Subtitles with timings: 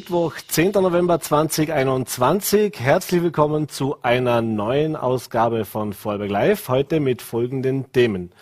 [0.00, 0.72] Mittwoch, 10.
[0.72, 2.80] November 2021.
[2.80, 6.68] Herzlich willkommen zu einer neuen Ausgabe von Vorarlberg Live.
[6.70, 8.32] Heute mit folgenden Themen.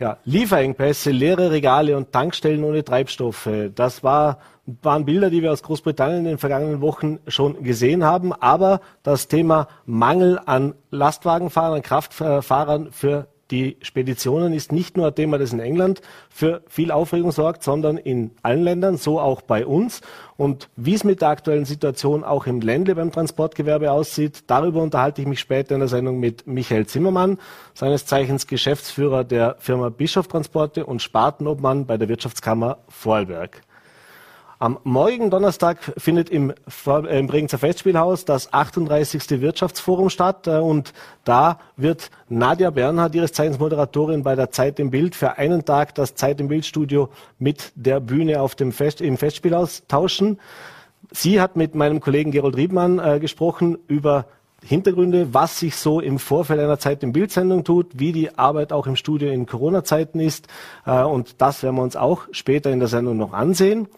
[0.00, 3.50] Ja, Lieferengpässe, leere Regale und Tankstellen ohne Treibstoffe.
[3.74, 8.32] Das war, waren Bilder, die wir aus Großbritannien in den vergangenen Wochen schon gesehen haben.
[8.32, 15.38] Aber das Thema Mangel an Lastwagenfahrern, Kraftfahrern für die Speditionen ist nicht nur ein Thema,
[15.38, 16.00] das in England
[16.30, 20.00] für viel Aufregung sorgt, sondern in allen Ländern, so auch bei uns.
[20.36, 25.20] Und wie es mit der aktuellen Situation auch im Ländle beim Transportgewerbe aussieht, darüber unterhalte
[25.20, 27.38] ich mich später in der Sendung mit Michael Zimmermann,
[27.74, 33.62] seines Zeichens Geschäftsführer der Firma Bischof Transporte und Spartenobmann bei der Wirtschaftskammer Vorarlberg.
[34.64, 36.50] Am morgigen Donnerstag findet im,
[36.86, 39.42] äh, im Bregenzer Festspielhaus das 38.
[39.42, 44.90] Wirtschaftsforum statt äh, und da wird Nadja Bernhard, ihres Zeichens Moderatorin bei der Zeit im
[44.90, 49.18] Bild, für einen Tag das Zeit im Bildstudio mit der Bühne auf dem Fest, im
[49.18, 50.40] Festspielhaus tauschen.
[51.10, 54.24] Sie hat mit meinem Kollegen Gerold Riebmann äh, gesprochen über
[54.64, 58.86] Hintergründe, was sich so im Vorfeld einer Zeit im Bildsendung tut, wie die Arbeit auch
[58.86, 60.48] im Studio in Corona-Zeiten ist.
[60.86, 63.88] Äh, und das werden wir uns auch später in der Sendung noch ansehen.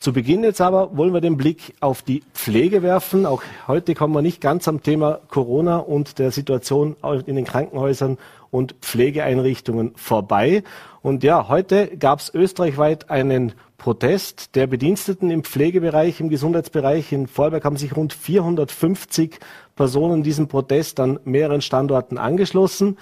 [0.00, 3.26] Zu Beginn jetzt aber wollen wir den Blick auf die Pflege werfen.
[3.26, 6.94] Auch heute kommen wir nicht ganz am Thema Corona und der Situation
[7.26, 8.16] in den Krankenhäusern
[8.52, 10.62] und Pflegeeinrichtungen vorbei.
[11.02, 17.10] Und ja, heute gab es österreichweit einen Protest der Bediensteten im Pflegebereich, im Gesundheitsbereich.
[17.10, 19.40] In Vorarlberg haben sich rund 450
[19.74, 22.98] Personen diesem Protest an mehreren Standorten angeschlossen.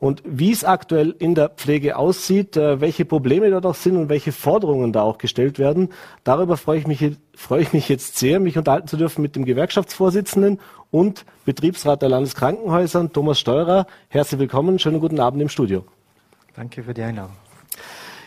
[0.00, 4.08] Und wie es aktuell in der Pflege aussieht, äh, welche Probleme dort auch sind und
[4.08, 5.88] welche Forderungen da auch gestellt werden,
[6.22, 9.44] darüber freue ich mich, freue ich mich jetzt sehr, mich unterhalten zu dürfen mit dem
[9.44, 10.60] Gewerkschaftsvorsitzenden
[10.92, 13.86] und Betriebsrat der Landeskrankenhäuser, Thomas Steurer.
[14.08, 15.84] Herzlich willkommen, schönen guten Abend im Studio.
[16.54, 17.34] Danke für die Einladung.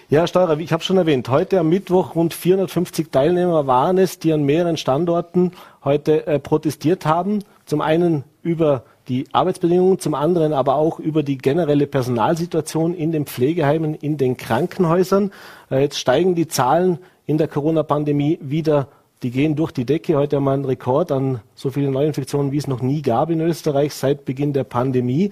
[0.09, 4.19] Ja, Herr Steurer, ich habe schon erwähnt, heute am Mittwoch rund 450 Teilnehmer waren es,
[4.19, 5.53] die an mehreren Standorten
[5.85, 7.45] heute äh, protestiert haben.
[7.65, 13.25] Zum einen über die Arbeitsbedingungen, zum anderen aber auch über die generelle Personalsituation in den
[13.25, 15.31] Pflegeheimen, in den Krankenhäusern.
[15.69, 18.87] Äh, jetzt steigen die Zahlen in der Corona-Pandemie wieder
[19.23, 20.15] die gehen durch die Decke.
[20.17, 23.39] Heute haben wir einen Rekord an so vielen Neuinfektionen, wie es noch nie gab in
[23.39, 25.31] Österreich seit Beginn der Pandemie.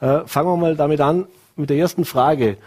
[0.00, 1.26] Äh, fangen wir mal damit an
[1.56, 2.58] mit der ersten Frage.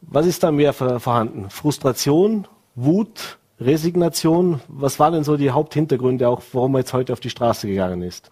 [0.00, 1.50] Was ist da mehr vorhanden?
[1.50, 4.60] Frustration, Wut, Resignation?
[4.68, 8.02] Was waren denn so die Haupthintergründe, auch warum man jetzt heute auf die Straße gegangen
[8.02, 8.30] ist?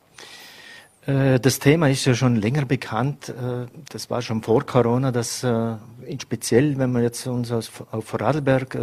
[1.06, 3.28] Äh, das Thema ist ja schon länger bekannt.
[3.28, 5.76] Äh, das war schon vor Corona, dass äh,
[6.20, 8.76] speziell, wenn wir jetzt uns auf Vorarlberg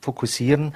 [0.00, 0.72] fokussieren,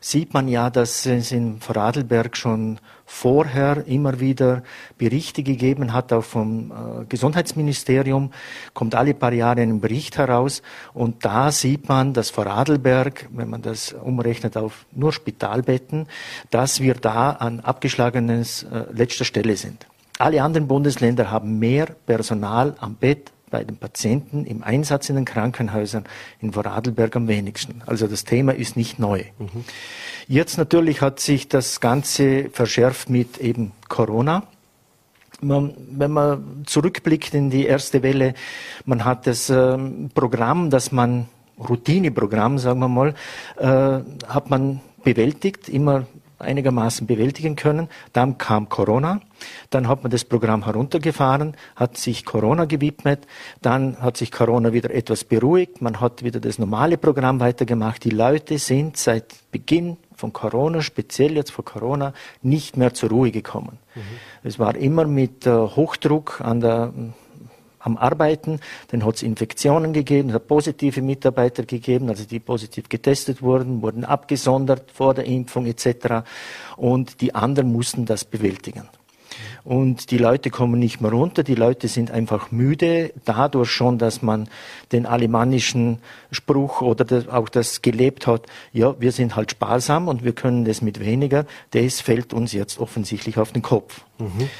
[0.00, 4.62] sieht man ja, dass es in Vorarlberg schon vorher immer wieder
[4.96, 6.72] Berichte gegeben hat, auch vom
[7.10, 8.32] Gesundheitsministerium,
[8.72, 10.62] kommt alle paar Jahre ein Bericht heraus
[10.94, 16.06] und da sieht man, dass Vorarlberg, wenn man das umrechnet auf nur Spitalbetten,
[16.50, 19.86] dass wir da an abgeschlagenes letzter Stelle sind.
[20.18, 25.24] Alle anderen Bundesländer haben mehr Personal am Bett bei den Patienten im Einsatz in den
[25.24, 26.04] Krankenhäusern
[26.40, 27.82] in Vorarlberg am wenigsten.
[27.86, 29.24] Also das Thema ist nicht neu.
[29.38, 29.64] Mhm.
[30.26, 34.44] Jetzt natürlich hat sich das Ganze verschärft mit eben Corona.
[35.40, 38.34] Man, wenn man zurückblickt in die erste Welle,
[38.86, 43.14] man hat das ähm, Programm, das man Routineprogramm, sagen wir mal,
[43.56, 46.06] äh, hat man bewältigt, immer
[46.44, 47.88] einigermaßen bewältigen können.
[48.12, 49.20] Dann kam Corona,
[49.70, 53.26] dann hat man das Programm heruntergefahren, hat sich Corona gewidmet,
[53.62, 58.04] dann hat sich Corona wieder etwas beruhigt, man hat wieder das normale Programm weitergemacht.
[58.04, 62.12] Die Leute sind seit Beginn von Corona, speziell jetzt vor Corona,
[62.42, 63.78] nicht mehr zur Ruhe gekommen.
[63.94, 64.00] Mhm.
[64.42, 66.92] Es war immer mit äh, Hochdruck an der
[67.84, 68.60] am Arbeiten.
[68.88, 73.82] Dann hat es Infektionen gegeben, es hat positive Mitarbeiter gegeben, also die positiv getestet wurden,
[73.82, 76.26] wurden abgesondert vor der Impfung etc.
[76.76, 78.88] Und die anderen mussten das bewältigen.
[79.64, 84.20] Und die Leute kommen nicht mehr runter, die Leute sind einfach müde, dadurch schon, dass
[84.20, 84.48] man
[84.92, 85.98] den alemannischen
[86.30, 90.64] Spruch oder das, auch das gelebt hat, ja, wir sind halt sparsam und wir können
[90.64, 94.04] das mit weniger, das fällt uns jetzt offensichtlich auf den Kopf.
[94.18, 94.50] Mhm.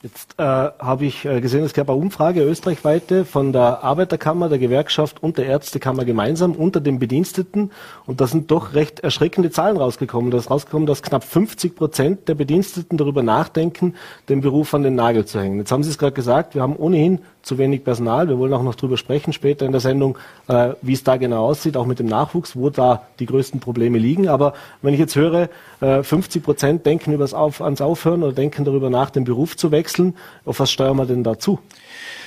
[0.00, 4.60] Jetzt äh, habe ich äh, gesehen, es gab eine Umfrage österreichweite von der Arbeiterkammer, der
[4.60, 7.72] Gewerkschaft und der Ärztekammer gemeinsam unter den Bediensteten.
[8.06, 10.30] Und da sind doch recht erschreckende Zahlen rausgekommen.
[10.30, 13.96] Da ist rausgekommen, dass knapp 50 Prozent der Bediensteten darüber nachdenken,
[14.28, 15.58] den Beruf an den Nagel zu hängen.
[15.58, 17.18] Jetzt haben Sie es gerade gesagt, wir haben ohnehin
[17.48, 18.28] zu wenig Personal.
[18.28, 21.46] Wir wollen auch noch darüber sprechen später in der Sendung, äh, wie es da genau
[21.46, 24.28] aussieht, auch mit dem Nachwuchs, wo da die größten Probleme liegen.
[24.28, 24.52] Aber
[24.82, 25.48] wenn ich jetzt höre,
[25.80, 29.70] äh, 50 Prozent denken übers Auf, ans Aufhören oder denken darüber nach, den Beruf zu
[29.70, 30.14] wechseln,
[30.44, 31.58] auf was steuern wir denn dazu?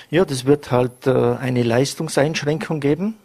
[0.09, 3.15] Ja, das wird halt äh, eine Leistungseinschränkung geben.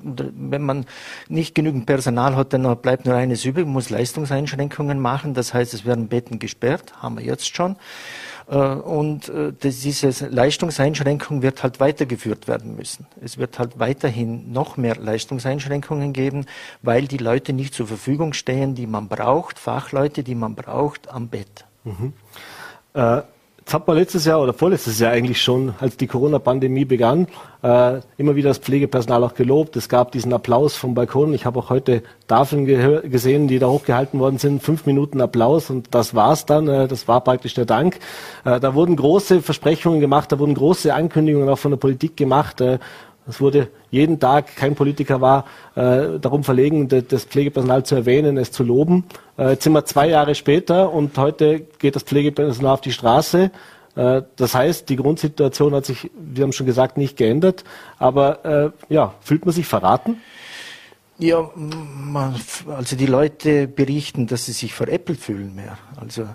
[0.00, 0.86] wenn man
[1.28, 5.34] nicht genügend Personal hat, dann bleibt nur eines übrig, man muss Leistungseinschränkungen machen.
[5.34, 7.74] Das heißt, es werden Betten gesperrt, haben wir jetzt schon.
[8.48, 13.06] Äh, und äh, diese Leistungseinschränkung wird halt weitergeführt werden müssen.
[13.22, 16.46] Es wird halt weiterhin noch mehr Leistungseinschränkungen geben,
[16.82, 21.28] weil die Leute nicht zur Verfügung stehen, die man braucht, Fachleute, die man braucht am
[21.28, 21.66] Bett.
[21.84, 22.12] Mhm.
[22.94, 23.22] Äh
[23.68, 27.26] Jetzt hat man letztes Jahr oder vorletztes Jahr eigentlich schon, als die Corona-Pandemie begann,
[27.62, 29.76] äh, immer wieder das Pflegepersonal auch gelobt.
[29.76, 31.34] Es gab diesen Applaus vom Balkon.
[31.34, 34.62] Ich habe auch heute Tafeln gesehen, die da hochgehalten worden sind.
[34.62, 36.66] Fünf Minuten Applaus und das war's dann.
[36.66, 37.98] Äh, das war praktisch der Dank.
[38.46, 42.62] Äh, da wurden große Versprechungen gemacht, da wurden große Ankündigungen auch von der Politik gemacht.
[43.28, 45.44] Es wurde jeden Tag, kein Politiker war
[45.74, 49.04] äh, darum verlegen, das Pflegepersonal zu erwähnen, es zu loben.
[49.36, 53.50] Äh, jetzt sind wir zwei Jahre später und heute geht das Pflegepersonal auf die Straße.
[53.96, 57.64] Äh, das heißt, die Grundsituation hat sich, wir haben schon gesagt, nicht geändert.
[57.98, 60.16] Aber ja, fühlt man sich verraten?
[61.20, 62.36] Ja, man,
[62.68, 65.76] also die Leute berichten, dass sie sich veräppelt fühlen mehr.
[66.00, 66.28] Also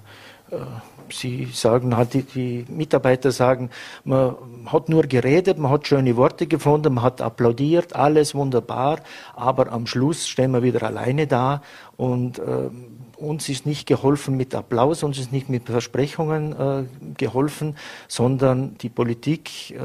[1.11, 3.69] Sie sagen, die, die, Mitarbeiter sagen,
[4.03, 4.35] man
[4.65, 8.99] hat nur geredet, man hat schöne Worte gefunden, man hat applaudiert, alles wunderbar,
[9.35, 11.61] aber am Schluss stehen wir wieder alleine da
[11.97, 12.69] und äh,
[13.17, 16.83] uns ist nicht geholfen mit Applaus, uns ist nicht mit Versprechungen äh,
[17.17, 17.75] geholfen,
[18.07, 19.77] sondern die Politik äh,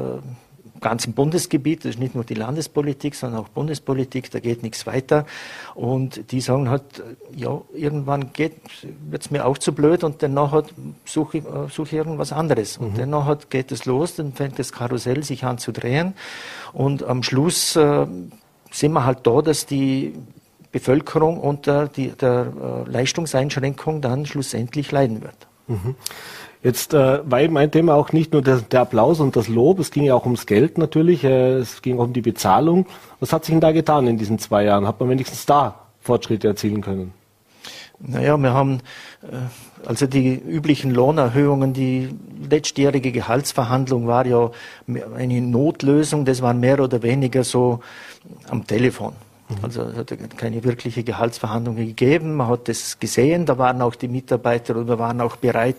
[0.81, 5.25] ganzen Bundesgebiet, das ist nicht nur die Landespolitik, sondern auch Bundespolitik, da geht nichts weiter.
[5.75, 7.03] Und die sagen halt,
[7.35, 10.35] ja, irgendwann wird es mir auch zu blöd und dann
[11.05, 12.77] suche ich, äh, such ich irgendwas anderes.
[12.77, 13.11] Und mhm.
[13.11, 16.13] dann geht es los, dann fängt das Karussell sich an zu drehen.
[16.73, 18.07] Und am Schluss äh,
[18.71, 20.13] sind wir halt da, dass die
[20.71, 25.47] Bevölkerung unter die, der äh, Leistungseinschränkung dann schlussendlich leiden wird.
[25.67, 25.95] Mhm.
[26.61, 29.79] Jetzt äh, war eben mein Thema auch nicht nur der, der, Applaus und das Lob,
[29.79, 32.85] es ging ja auch ums Geld natürlich, äh, es ging auch um die Bezahlung.
[33.21, 34.85] Was hat sich denn da getan in diesen zwei Jahren?
[34.85, 37.13] Hat man wenigstens da Fortschritte erzielen können?
[37.99, 38.79] Naja, wir haben
[39.21, 42.09] äh, also die üblichen Lohnerhöhungen, die
[42.49, 44.51] letztjährige Gehaltsverhandlung war ja
[45.15, 47.79] eine Notlösung, das war mehr oder weniger so
[48.49, 49.13] am Telefon.
[49.49, 49.57] Mhm.
[49.61, 52.35] Also es hat keine wirkliche Gehaltsverhandlungen gegeben.
[52.35, 55.77] Man hat das gesehen, da waren auch die Mitarbeiter oder waren auch bereit,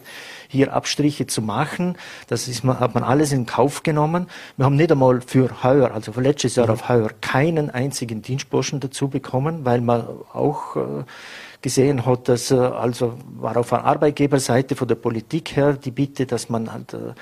[0.51, 1.97] hier Abstriche zu machen.
[2.27, 4.27] Das ist, hat man alles in Kauf genommen.
[4.57, 8.81] Wir haben nicht einmal für heuer, also für letztes Jahr auf heuer, keinen einzigen Dienstburschen
[8.81, 11.05] dazu bekommen, weil man auch äh,
[11.63, 16.49] gesehen hat, dass also war auf der Arbeitgeberseite von der Politik her die Bitte, dass
[16.49, 17.13] man halt äh,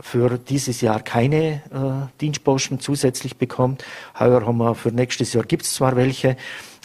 [0.00, 3.84] für dieses Jahr keine äh, Dienstposten zusätzlich bekommt.
[4.18, 6.36] Heuer haben wir für nächstes Jahr gibt es zwar welche,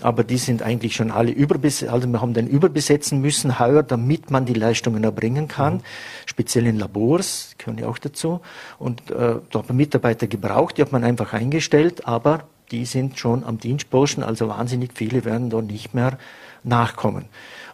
[0.01, 1.91] aber die sind eigentlich schon alle überbesetzt.
[1.91, 5.75] Also wir haben den überbesetzen müssen heuer, damit man die Leistungen erbringen kann.
[5.75, 5.81] Mhm.
[6.25, 8.41] Speziell in Labors, gehören ja auch dazu.
[8.79, 13.19] Und äh, da hat man Mitarbeiter gebraucht, die hat man einfach eingestellt, aber die sind
[13.19, 16.17] schon am Dienstposten, also wahnsinnig viele werden da nicht mehr
[16.65, 17.25] nachkommen.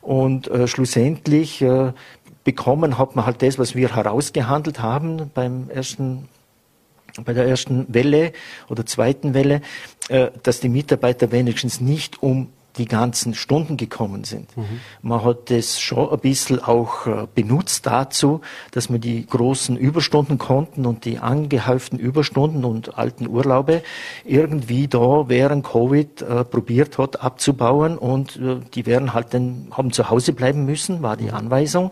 [0.02, 1.94] Und äh, schlussendlich äh,
[2.44, 6.28] bekommen hat man halt das, was wir herausgehandelt haben beim ersten
[7.26, 8.32] bei der ersten Welle
[8.70, 9.62] oder zweiten Welle,
[10.08, 12.48] äh, dass die Mitarbeiter wenigstens nicht um
[12.78, 14.56] die ganzen Stunden gekommen sind.
[14.56, 14.80] Mhm.
[15.02, 18.42] Man hat das schon ein bisschen auch äh, benutzt dazu,
[18.72, 23.82] dass man die großen Überstunden konnten und die angehäuften Überstunden und alten Urlaube
[24.26, 29.92] irgendwie da während Covid äh, probiert hat abzubauen und äh, die wären halt dann, haben
[29.92, 31.32] zu Hause bleiben müssen, war die.
[31.32, 31.92] Anweisung,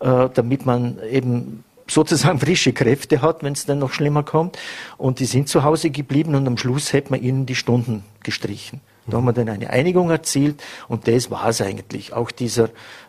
[0.00, 4.58] äh, damit man eben sozusagen frische Kräfte hat, wenn es dann noch schlimmer kommt.
[4.98, 8.80] Und die sind zu Hause geblieben und am Schluss hätte man ihnen die Stunden gestrichen.
[9.06, 12.12] Da haben wir dann eine Einigung erzielt und das war es eigentlich.
[12.12, 12.64] Auch dieser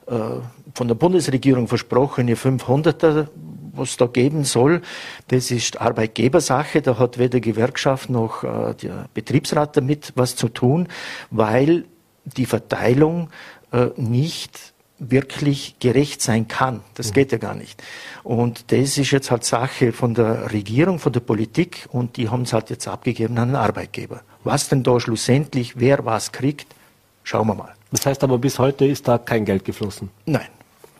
[0.08, 0.40] äh,
[0.74, 3.28] von der Bundesregierung versprochene 500er,
[3.74, 4.82] was da geben soll,
[5.28, 6.82] das ist Arbeitgebersache.
[6.82, 10.88] Da hat weder Gewerkschaft noch äh, der Betriebsrat damit was zu tun,
[11.30, 11.86] weil
[12.26, 13.30] die Verteilung
[13.72, 14.73] äh, nicht
[15.12, 16.82] wirklich gerecht sein kann.
[16.96, 17.14] Das mhm.
[17.14, 17.82] geht ja gar nicht.
[18.24, 22.44] Und das ist jetzt halt Sache von der Regierung, von der Politik und die haben
[22.44, 24.22] es halt jetzt abgegeben an den Arbeitgeber.
[24.44, 26.68] Was denn da schlussendlich, wer was kriegt,
[27.24, 27.74] schauen wir mal.
[27.92, 30.10] Das heißt aber, bis heute ist da kein Geld geflossen?
[30.26, 30.48] Nein.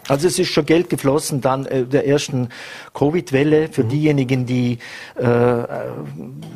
[0.08, 2.50] Also es ist schon Geld geflossen dann äh, der ersten
[2.94, 3.90] Covid-Welle für mhm.
[3.90, 4.80] diejenigen, die
[5.16, 5.64] äh,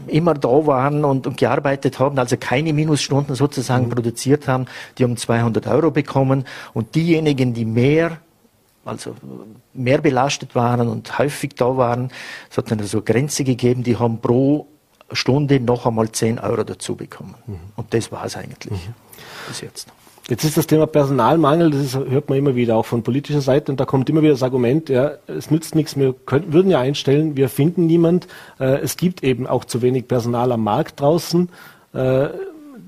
[0.08, 3.92] immer da waren und, und, gearbeitet haben, also keine Minusstunden sozusagen mhm.
[3.92, 4.66] produziert haben,
[4.98, 8.18] die haben 200 Euro bekommen und diejenigen, die mehr
[8.86, 9.16] also
[9.74, 12.10] mehr belastet waren und häufig da waren,
[12.50, 14.68] es hat dann so Grenze gegeben, die haben pro
[15.12, 17.36] Stunde noch einmal 10 Euro dazu bekommen.
[17.46, 17.60] Mhm.
[17.76, 18.94] Und das war es eigentlich mhm.
[19.48, 19.88] bis jetzt.
[20.30, 23.72] Jetzt ist das Thema Personalmangel, das ist, hört man immer wieder auch von politischer Seite
[23.72, 26.82] und da kommt immer wieder das Argument, ja, es nützt nichts, wir können, würden ja
[26.82, 28.28] einstellen, wir finden niemand,
[28.60, 31.48] äh, es gibt eben auch zu wenig Personal am Markt draußen.
[31.94, 32.28] Äh,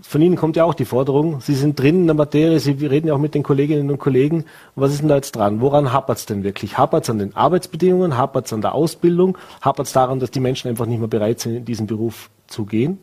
[0.01, 3.07] von Ihnen kommt ja auch die Forderung, Sie sind drin in der Materie, Sie reden
[3.07, 4.43] ja auch mit den Kolleginnen und Kollegen.
[4.75, 5.61] Was ist denn da jetzt dran?
[5.61, 6.77] Woran hapert es denn wirklich?
[6.77, 8.17] Hapert es an den Arbeitsbedingungen?
[8.17, 9.37] Hapert es an der Ausbildung?
[9.61, 12.65] Hapert es daran, dass die Menschen einfach nicht mehr bereit sind, in diesen Beruf zu
[12.65, 12.97] gehen?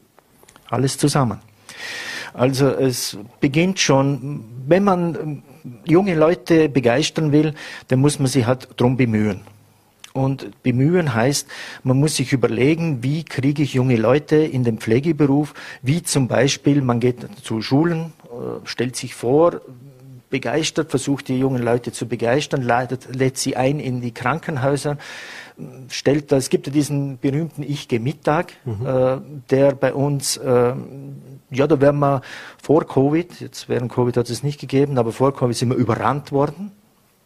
[0.69, 1.41] Alles zusammen.
[2.37, 5.43] Also es beginnt schon, wenn man
[5.87, 7.55] junge Leute begeistern will,
[7.89, 9.41] dann muss man sich halt drum bemühen.
[10.13, 11.49] Und bemühen heißt,
[11.83, 16.83] man muss sich überlegen, wie kriege ich junge Leute in den Pflegeberuf, wie zum Beispiel,
[16.83, 19.63] man geht zu Schulen, äh, stellt sich vor,
[20.37, 24.99] begeistert, versucht die jungen Leute zu begeistern, lädt, lädt sie ein in die Krankenhäuser,
[25.89, 28.87] stellt, es gibt ja diesen berühmten Ich gehe Mittag, mhm.
[28.87, 29.17] äh,
[29.49, 30.75] der bei uns, äh,
[31.51, 32.21] ja, da wären wir
[32.63, 36.33] vor Covid, jetzt während Covid hat es nicht gegeben, aber vor Covid sind wir überrannt
[36.33, 36.73] worden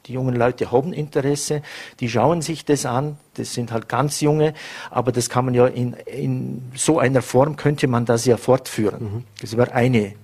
[0.07, 1.63] die jungen Leute haben Interesse,
[2.01, 4.55] die schauen sich das an, das sind halt ganz junge,
[4.91, 9.03] aber das kann man ja in, in so einer Form könnte man das ja fortführen.
[9.03, 9.25] Mhm.
[9.41, 10.15] Das wäre eine äh,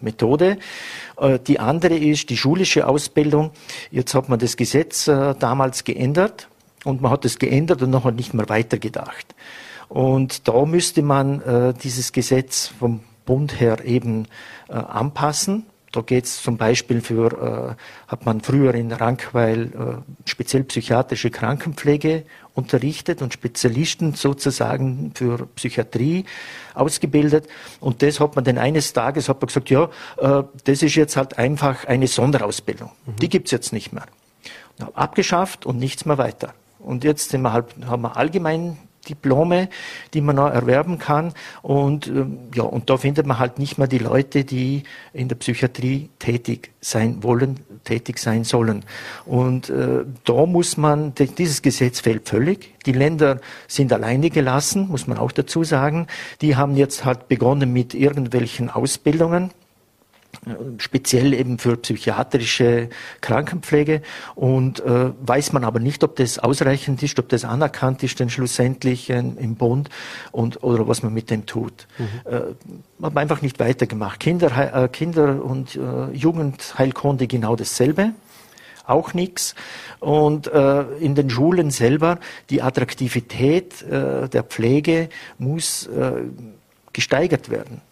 [0.00, 0.58] Methode.
[1.18, 3.50] Äh, die andere ist die schulische Ausbildung.
[3.90, 6.48] Jetzt hat man das Gesetz äh, damals geändert
[6.84, 9.34] und man hat es geändert und noch nicht mehr weitergedacht.
[9.88, 14.26] Und da müsste man äh, dieses Gesetz vom Bund her eben
[14.68, 20.28] äh, anpassen da geht es zum Beispiel für, äh, hat man früher in Rankweil äh,
[20.28, 26.24] speziell psychiatrische Krankenpflege unterrichtet und Spezialisten sozusagen für Psychiatrie
[26.74, 27.48] ausgebildet.
[27.80, 31.16] Und das hat man dann eines Tages hat man gesagt, ja, äh, das ist jetzt
[31.16, 32.90] halt einfach eine Sonderausbildung.
[33.06, 33.16] Mhm.
[33.16, 34.06] Die gibt's jetzt nicht mehr.
[34.94, 36.54] Abgeschafft und nichts mehr weiter.
[36.78, 38.76] Und jetzt sind wir halt, haben wir allgemein
[39.08, 39.68] Diplome,
[40.14, 41.32] die man noch erwerben kann.
[41.62, 45.36] Und ähm, ja, und da findet man halt nicht mehr die Leute, die in der
[45.36, 48.84] Psychiatrie tätig sein wollen, tätig sein sollen.
[49.24, 52.74] Und äh, da muss man, dieses Gesetz fällt völlig.
[52.86, 56.06] Die Länder sind alleine gelassen, muss man auch dazu sagen.
[56.40, 59.50] Die haben jetzt halt begonnen mit irgendwelchen Ausbildungen
[60.78, 62.88] speziell eben für psychiatrische
[63.20, 64.02] Krankenpflege
[64.34, 68.30] und äh, weiß man aber nicht, ob das ausreichend ist, ob das anerkannt ist, denn
[68.30, 69.90] schlussendlich äh, im Bund
[70.32, 71.86] und oder was man mit dem tut.
[71.98, 72.32] Mhm.
[72.32, 72.40] Äh,
[72.98, 74.20] man hat einfach nicht weitergemacht.
[74.20, 78.12] Kinder, äh, Kinder und äh, Jugendheilkunde genau dasselbe
[78.86, 79.54] auch nichts.
[80.00, 82.18] Und äh, in den Schulen selber,
[82.48, 86.12] die Attraktivität äh, der Pflege muss äh,
[86.94, 87.82] gesteigert werden.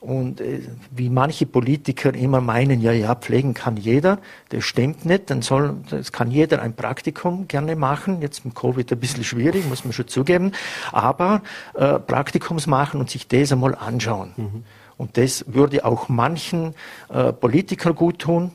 [0.00, 5.28] Und äh, wie manche Politiker immer meinen, ja, ja, pflegen kann jeder, das stimmt nicht.
[5.28, 8.22] Dann soll, das kann jeder ein Praktikum gerne machen.
[8.22, 10.52] Jetzt mit Covid ein bisschen schwierig, muss man schon zugeben.
[10.90, 11.42] Aber
[11.74, 14.32] äh, Praktikums machen und sich das einmal anschauen.
[14.36, 14.64] Mhm.
[14.96, 16.74] Und das würde auch manchen
[17.08, 18.52] äh, Politikern gut tun,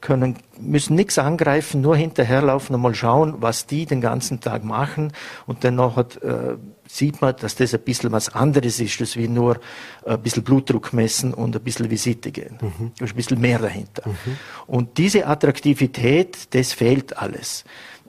[0.00, 5.12] können, müssen nichts angreifen, nur hinterherlaufen und mal schauen, was die den ganzen Tag machen.
[5.46, 9.16] Und dann noch hat, äh, sieht man, dass das ein bisschen was anderes ist, als
[9.16, 9.60] wie nur
[10.04, 12.58] ein bisschen Blutdruck messen und ein bisschen Visite gehen.
[12.60, 12.92] Mhm.
[12.98, 14.02] Da ist ein bisschen mehr dahinter.
[14.06, 14.36] Mhm.
[14.66, 17.64] Und diese Attraktivität, das fehlt alles.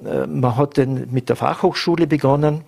[0.05, 2.63] Äh, man hat dann mit der Fachhochschule begonnen.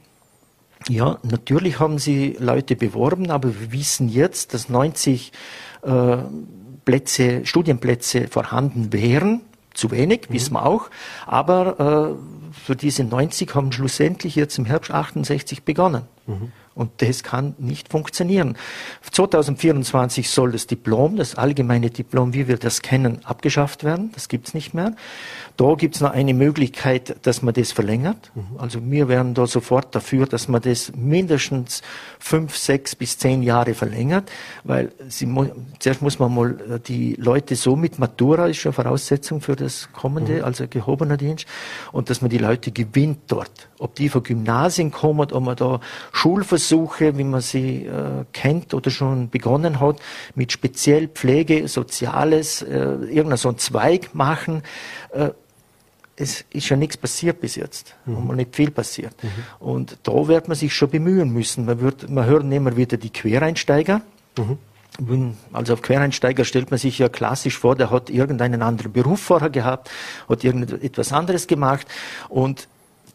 [0.88, 5.32] Ja, natürlich haben sie Leute beworben, aber wir wissen jetzt, dass 90
[5.84, 6.18] äh,
[6.86, 9.42] Plätze, Studienplätze vorhanden wären.
[9.74, 10.34] Zu wenig, mhm.
[10.34, 10.90] wissen wir auch.
[11.26, 16.04] Aber äh, für diese 90 haben schlussendlich jetzt im Herbst 68 begonnen.
[16.28, 16.52] Mhm.
[16.82, 18.58] Und das kann nicht funktionieren.
[19.12, 24.12] 2024 soll das Diplom, das allgemeine Diplom, wie wir das kennen, abgeschafft werden.
[24.16, 24.96] Das gibt's nicht mehr.
[25.58, 28.32] Da gibt's noch eine Möglichkeit, dass man das verlängert.
[28.34, 28.58] Mhm.
[28.58, 31.84] Also wir wären da sofort dafür, dass man das mindestens
[32.18, 34.32] fünf, sechs bis zehn Jahre verlängert,
[34.64, 35.32] weil sie,
[35.78, 39.90] zuerst muss man mal äh, die Leute so mit Matura ist schon Voraussetzung für das
[39.94, 40.46] kommende, mhm.
[40.46, 41.46] also gehobener Dienst,
[41.92, 43.70] und dass man die Leute gewinnt dort.
[43.78, 45.80] Ob die von Gymnasien kommen, ob man da
[46.12, 46.71] Schulversuche,
[47.18, 50.00] wie man sie äh, kennt oder schon begonnen hat,
[50.36, 54.64] mit speziell Pflege, Soziales, äh, irgendein so ein Zweig machen.
[55.12, 55.30] Äh,
[56.16, 57.96] es ist ja nichts passiert bis jetzt.
[58.06, 58.30] Mhm.
[58.30, 59.16] Und nicht viel passiert.
[59.24, 59.30] Mhm.
[59.60, 61.66] Und da wird man sich schon bemühen müssen.
[61.66, 64.02] Man, wird, man hört immer wieder die Quereinsteiger.
[64.38, 64.58] Mhm.
[65.54, 69.50] Also auf Quereinsteiger stellt man sich ja klassisch vor, der hat irgendeinen anderen Beruf vorher
[69.50, 69.90] gehabt,
[70.28, 71.88] hat irgendetwas anderes gemacht
[72.28, 72.68] und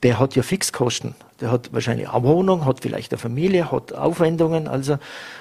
[0.02, 1.14] der hat ja Fixkosten.
[1.40, 4.68] Der hat wahrscheinlich eine Wohnung, hat vielleicht eine Familie, hat Aufwendungen.
[4.68, 4.94] Also,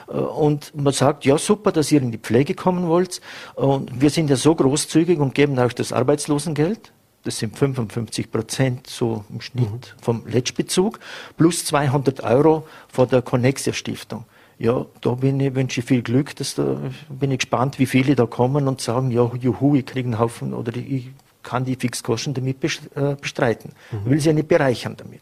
[0.07, 3.21] äh, und man sagt, ja super, dass ihr in die Pflege kommen wollt.
[3.55, 6.91] Und wir sind ja so großzügig und geben euch das Arbeitslosengeld.
[7.23, 10.01] Das sind 55 Prozent so im Schnitt mhm.
[10.01, 10.99] vom Letztbezug
[11.37, 14.25] plus 200 Euro von der Connexia Stiftung.
[14.57, 16.77] Ja, da bin ich, wünsche ich viel Glück, dass da
[17.09, 20.53] bin ich gespannt, wie viele da kommen und sagen, ja, juhu, ich kriege einen Haufen
[20.53, 21.09] oder ich
[21.45, 23.71] kann die Fixkosten damit äh, bestreiten.
[23.91, 24.09] Mhm.
[24.09, 25.21] Will sie ja nicht bereichern damit.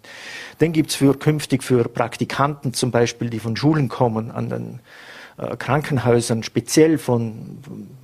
[0.57, 4.79] Dann gibt's für künftig für Praktikanten zum Beispiel, die von Schulen kommen, an den
[5.37, 7.59] äh, Krankenhäusern, speziell von,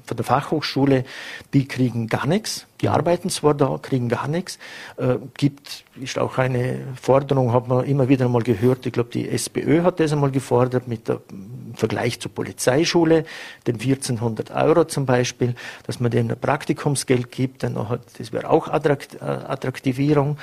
[0.06, 1.06] von der Fachhochschule,
[1.54, 2.66] die kriegen gar nichts.
[2.82, 4.58] Die arbeiten zwar da, kriegen gar nichts.
[4.98, 9.30] Äh, gibt, ist auch eine Forderung, hat man immer wieder mal gehört, ich glaube, die
[9.30, 11.22] SPÖ hat das einmal gefordert mit der
[11.70, 13.26] im Vergleich zur Polizeischule,
[13.68, 15.56] den 1400 Euro zum Beispiel,
[15.86, 20.38] dass man denen ein Praktikumsgeld gibt, dann hat, das wäre auch Attrakt, äh, Attraktivierung.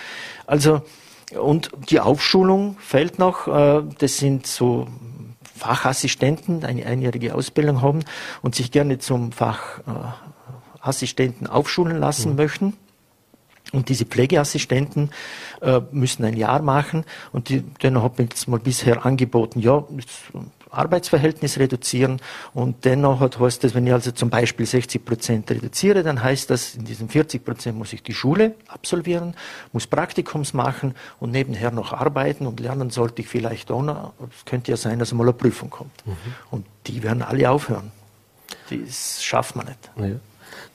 [0.47, 0.83] Also,
[1.37, 4.87] und die Aufschulung fällt noch, äh, das sind so
[5.57, 8.05] Fachassistenten, eine einjährige Ausbildung haben
[8.43, 12.37] und sich gerne zum Fachassistenten aufschulen lassen mhm.
[12.37, 12.75] möchten.
[13.73, 15.11] Und diese Pflegeassistenten
[15.61, 19.83] äh, müssen ein Jahr machen und die, denen habe ich jetzt mal bisher angeboten, ja,
[20.71, 22.21] Arbeitsverhältnis reduzieren
[22.55, 26.51] und dennoch hat, heißt das, wenn ich also zum Beispiel 60 Prozent reduziere, dann heißt
[26.51, 29.35] das, in diesen 40 Prozent muss ich die Schule absolvieren,
[29.73, 34.13] muss Praktikums machen und nebenher noch arbeiten und lernen sollte ich vielleicht auch noch.
[34.37, 36.07] Es könnte ja sein, dass mal eine Prüfung kommt.
[36.07, 36.17] Mhm.
[36.51, 37.93] Und die werden alle aufhören.
[38.71, 39.91] Das schafft man nicht.
[39.97, 40.17] Ja.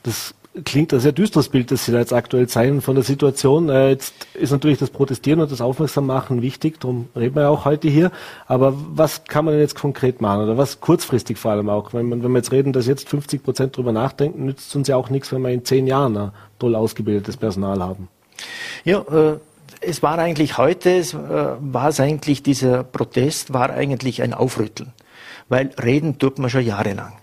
[0.04, 0.34] Das
[0.66, 3.70] klingt ein sehr düsteres Bild, das Sie da jetzt aktuell zeigen von der Situation.
[3.70, 7.66] Äh, jetzt ist natürlich das Protestieren und das Aufmerksammachen wichtig, darum reden wir ja auch
[7.66, 8.12] heute hier.
[8.48, 11.94] Aber was kann man denn jetzt konkret machen oder was kurzfristig vor allem auch?
[11.94, 14.88] Wenn, man, wenn wir jetzt reden, dass jetzt 50 Prozent drüber nachdenken, nützt es uns
[14.88, 18.10] ja auch nichts, wenn wir in zehn Jahren ein toll ausgebildetes Personal haben.
[18.84, 19.38] Ja, äh,
[19.80, 24.92] es war eigentlich heute, es, äh, war es eigentlich, dieser Protest war eigentlich ein Aufrütteln.
[25.50, 27.21] Weil reden tut man schon jahrelang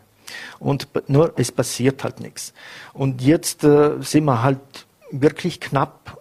[0.58, 2.52] und nur es passiert halt nichts.
[2.92, 4.58] Und jetzt äh, sind wir halt
[5.10, 6.20] wirklich knapp.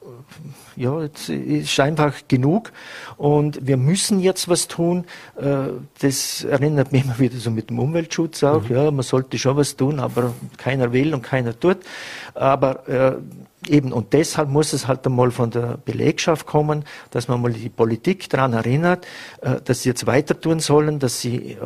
[0.76, 2.72] Ja, jetzt ist einfach genug
[3.18, 5.06] und wir müssen jetzt was tun.
[5.36, 8.70] Äh, das erinnert mich immer wieder so mit dem Umweltschutz auch.
[8.70, 8.76] Mhm.
[8.76, 11.78] Ja, man sollte schon was tun, aber keiner will und keiner tut.
[12.36, 13.16] Aber äh,
[13.68, 17.70] eben und deshalb muss es halt einmal von der Belegschaft kommen, dass man mal die
[17.70, 19.08] Politik daran erinnert,
[19.42, 21.58] äh, dass sie jetzt weiter tun sollen, dass sie äh,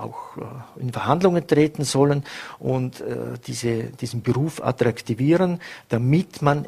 [0.00, 2.24] auch äh, in Verhandlungen treten sollen
[2.58, 6.66] und äh, diese, diesen Beruf attraktivieren, damit man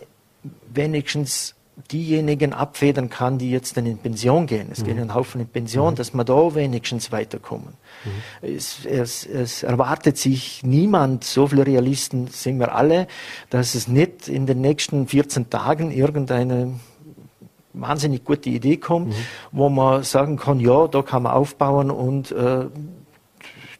[0.73, 1.55] wenigstens
[1.91, 4.69] diejenigen abfedern kann, die jetzt dann in Pension gehen.
[4.71, 4.85] Es mhm.
[4.85, 5.97] gehen ein Haufen in Pension, mhm.
[5.97, 7.75] dass man da wenigstens weiterkommen.
[8.05, 8.55] Mhm.
[8.57, 13.07] Es, es, es, erwartet sich niemand, so viele Realisten sind wir alle,
[13.51, 16.75] dass es nicht in den nächsten 14 Tagen irgendeine
[17.73, 19.15] wahnsinnig gute Idee kommt, mhm.
[19.51, 22.67] wo man sagen kann, ja, da kann man aufbauen und äh,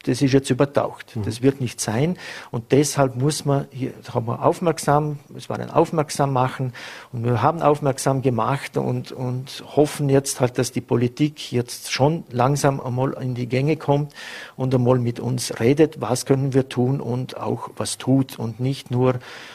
[0.05, 1.17] das ist jetzt übertaucht.
[1.17, 1.25] Mhm.
[1.25, 2.17] Das wird nicht sein.
[2.51, 6.73] Und deshalb muss man, hier haben wir aufmerksam, es war ein Aufmerksam machen
[7.13, 12.25] und wir haben aufmerksam gemacht und, und hoffen jetzt halt, dass die Politik jetzt schon
[12.31, 14.13] langsam einmal in die Gänge kommt
[14.57, 18.91] und einmal mit uns redet, was können wir tun und auch was tut und nicht
[18.91, 19.15] nur,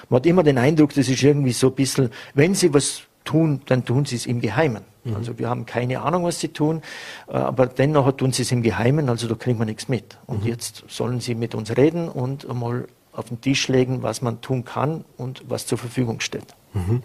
[0.09, 3.61] man hat immer den Eindruck, das ist irgendwie so ein bisschen, wenn sie was tun,
[3.65, 4.83] dann tun sie es im Geheimen.
[5.09, 5.15] Mhm.
[5.15, 6.81] Also wir haben keine Ahnung, was sie tun,
[7.27, 10.17] äh, aber dennoch tun sie es im Geheimen, also da kriegen wir nichts mit.
[10.25, 10.49] Und mhm.
[10.49, 14.63] jetzt sollen sie mit uns reden und einmal auf den Tisch legen, was man tun
[14.63, 16.55] kann und was zur Verfügung steht.
[16.73, 17.03] Mhm.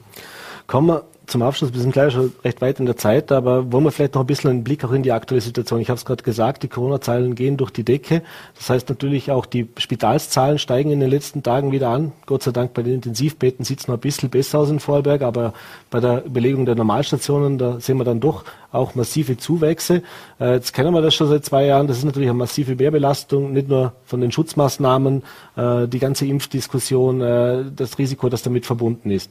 [0.66, 3.85] Kommen wir zum Abschluss, wir sind gleich schon recht weit in der Zeit, aber wollen
[3.85, 5.80] wir vielleicht noch ein bisschen einen Blick auch in die aktuelle Situation.
[5.80, 8.22] Ich habe es gerade gesagt, die Corona-Zahlen gehen durch die Decke.
[8.56, 12.12] Das heißt natürlich auch, die Spitalszahlen steigen in den letzten Tagen wieder an.
[12.26, 15.22] Gott sei Dank bei den Intensivbetten sieht es noch ein bisschen besser aus in Vorberg,
[15.22, 15.54] aber
[15.90, 20.02] bei der Überlegung der Normalstationen, da sehen wir dann doch auch massive Zuwächse.
[20.40, 21.87] Äh, jetzt kennen wir das schon seit zwei Jahren.
[21.87, 25.22] Das ist natürlich eine massive Mehrbelastung, nicht nur von den Schutzmaßnahmen,
[25.56, 29.30] äh, die ganze Impfdiskussion, äh, das Risiko, das damit verbunden ist.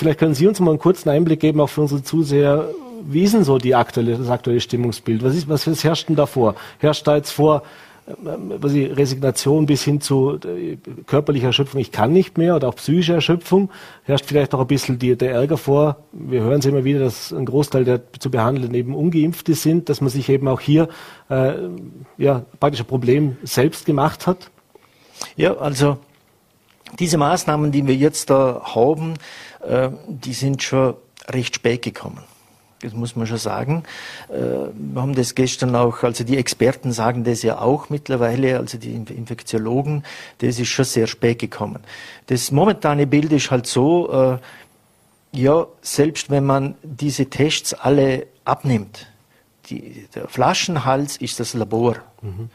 [0.00, 2.70] Vielleicht können Sie uns mal einen kurzen Einblick geben, auch für unsere Zuseher.
[3.02, 5.22] Wie ist denn so die aktuelle, das aktuelle Stimmungsbild?
[5.22, 6.54] Was, ist, was, herrscht denn davor?
[6.78, 7.64] Herrscht da jetzt vor
[8.08, 12.68] ähm, was ich, Resignation bis hin zu äh, körperlicher Erschöpfung, ich kann nicht mehr, oder
[12.68, 13.68] auch psychische Erschöpfung?
[14.04, 15.98] Herrscht vielleicht auch ein bisschen die, der Ärger vor?
[16.12, 20.00] Wir hören es immer wieder, dass ein Großteil der zu behandelnden eben Ungeimpfte sind, dass
[20.00, 20.88] man sich eben auch hier
[21.28, 21.52] äh,
[22.16, 24.50] ja, praktisch ein Problem selbst gemacht hat?
[25.36, 25.98] Ja, also
[26.98, 29.18] diese Maßnahmen, die wir jetzt da haben, äh,
[30.06, 30.94] die sind schon
[31.28, 32.24] recht spät gekommen.
[32.82, 33.82] Das muss man schon sagen.
[34.28, 38.78] Äh, wir haben das gestern auch, also die Experten sagen das ja auch mittlerweile, also
[38.78, 40.04] die Infektiologen,
[40.38, 41.80] das ist schon sehr spät gekommen.
[42.26, 44.38] Das momentane Bild ist halt so, äh,
[45.32, 49.06] ja, selbst wenn man diese Tests alle abnimmt,
[49.66, 51.96] die, der Flaschenhals ist das Labor.
[52.22, 52.48] Mhm.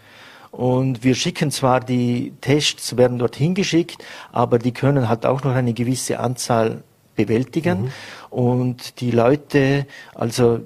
[0.51, 5.53] Und wir schicken zwar die Tests, werden dorthin geschickt, aber die können halt auch noch
[5.53, 6.81] eine gewisse Anzahl
[7.15, 7.83] bewältigen.
[7.83, 7.91] Mhm.
[8.29, 10.59] Und die Leute, also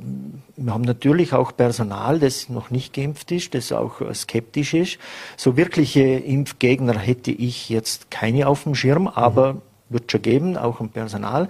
[0.56, 4.98] wir haben natürlich auch Personal, das noch nicht geimpft ist, das auch skeptisch ist.
[5.38, 9.62] So wirkliche Impfgegner hätte ich jetzt keine auf dem Schirm, aber mhm.
[9.90, 11.48] wird schon geben, auch im Personal.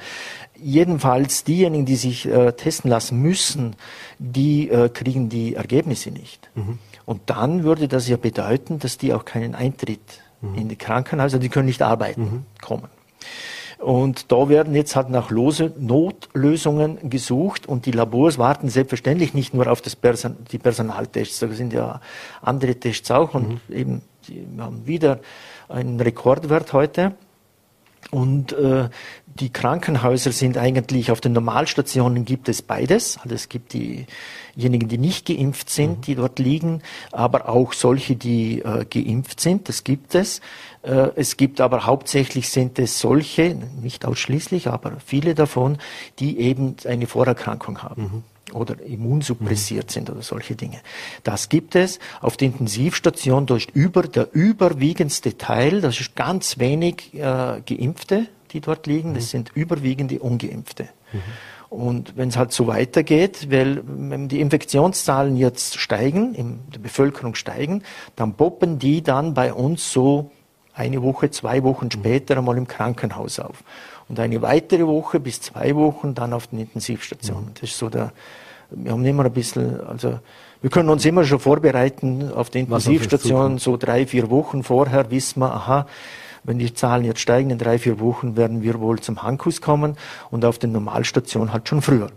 [0.61, 3.75] Jedenfalls diejenigen, die sich äh, testen lassen müssen,
[4.19, 6.49] die äh, kriegen die Ergebnisse nicht.
[6.55, 6.79] Mhm.
[7.05, 10.55] Und dann würde das ja bedeuten, dass die auch keinen Eintritt mhm.
[10.55, 12.45] in die Krankenhäuser, die können nicht arbeiten, mhm.
[12.61, 12.89] kommen.
[13.79, 19.53] Und da werden jetzt halt nach Lose Notlösungen gesucht und die Labors warten selbstverständlich nicht
[19.53, 22.01] nur auf das Person die Personaltests, da sind ja
[22.41, 23.75] andere Tests auch und mhm.
[23.75, 25.21] eben, wir haben wieder
[25.69, 27.13] einen Rekordwert heute.
[28.11, 28.89] Und äh,
[29.25, 33.19] die Krankenhäuser sind eigentlich auf den Normalstationen gibt es beides.
[33.21, 36.01] Also es gibt diejenigen, die nicht geimpft sind, mhm.
[36.01, 39.69] die dort liegen, aber auch solche, die äh, geimpft sind.
[39.69, 40.41] Das gibt es.
[40.81, 45.77] Äh, es gibt aber hauptsächlich sind es solche, nicht ausschließlich, aber viele davon,
[46.19, 48.01] die eben eine Vorerkrankung haben.
[48.01, 49.91] Mhm oder immunsuppressiert mhm.
[49.91, 50.79] sind oder solche Dinge.
[51.23, 51.99] Das gibt es.
[52.21, 58.61] Auf der Intensivstation durch über der überwiegendste Teil, das ist ganz wenig äh, Geimpfte, die
[58.61, 59.27] dort liegen, das mhm.
[59.27, 60.89] sind überwiegende Ungeimpfte.
[61.13, 61.19] Mhm.
[61.69, 67.35] Und wenn es halt so weitergeht, weil wenn die Infektionszahlen jetzt steigen, in der Bevölkerung
[67.35, 67.83] steigen,
[68.15, 70.31] dann poppen die dann bei uns so
[70.79, 73.63] eine Woche, zwei Wochen später einmal im Krankenhaus auf
[74.07, 77.49] und eine weitere Woche bis zwei Wochen dann auf den Intensivstationen.
[77.49, 77.53] Mhm.
[77.55, 78.11] Das ist so der,
[78.71, 80.19] wir haben immer ein bisschen, also
[80.61, 85.41] wir können uns immer schon vorbereiten auf die Intensivstation, so drei, vier Wochen vorher wissen
[85.41, 85.85] wir, aha,
[86.43, 89.97] wenn die Zahlen jetzt steigen, in drei, vier Wochen werden wir wohl zum Hankus kommen
[90.31, 92.09] und auf den Normalstation halt schon früher.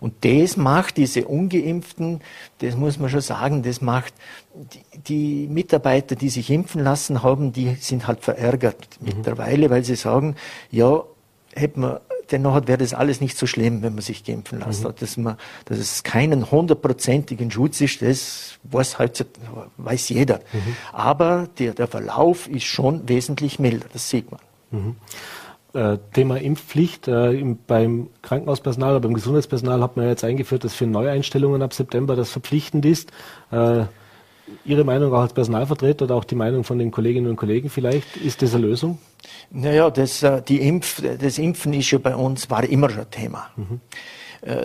[0.00, 2.20] Und das macht diese Ungeimpften,
[2.58, 4.14] das muss man schon sagen, das macht
[4.54, 9.06] die, die Mitarbeiter, die sich impfen lassen haben, die sind halt verärgert mhm.
[9.08, 10.36] mittlerweile, weil sie sagen,
[10.70, 11.02] ja,
[11.54, 11.98] hätte man
[12.32, 14.84] dennoch wäre das alles nicht so schlimm, wenn man sich impfen lässt.
[14.84, 14.94] Mhm.
[14.98, 19.26] Dass, man, dass es keinen hundertprozentigen Schutz ist, das weiß, halt,
[19.76, 20.40] weiß jeder.
[20.52, 20.76] Mhm.
[20.92, 24.40] Aber der, der Verlauf ist schon wesentlich milder, das sieht man.
[24.70, 24.96] Mhm.
[25.72, 27.06] Äh, Thema Impfpflicht.
[27.06, 31.74] Äh, im, beim Krankenhauspersonal oder beim Gesundheitspersonal hat man jetzt eingeführt, dass für Neueinstellungen ab
[31.74, 33.12] September das verpflichtend ist.
[33.52, 33.84] Äh,
[34.64, 38.16] Ihre Meinung auch als Personalvertreter oder auch die Meinung von den Kolleginnen und Kollegen vielleicht,
[38.16, 38.98] ist das eine Lösung?
[39.52, 43.48] Naja, das, die Impf, das Impfen ist ja bei uns, war immer schon Thema.
[43.54, 43.80] Mhm.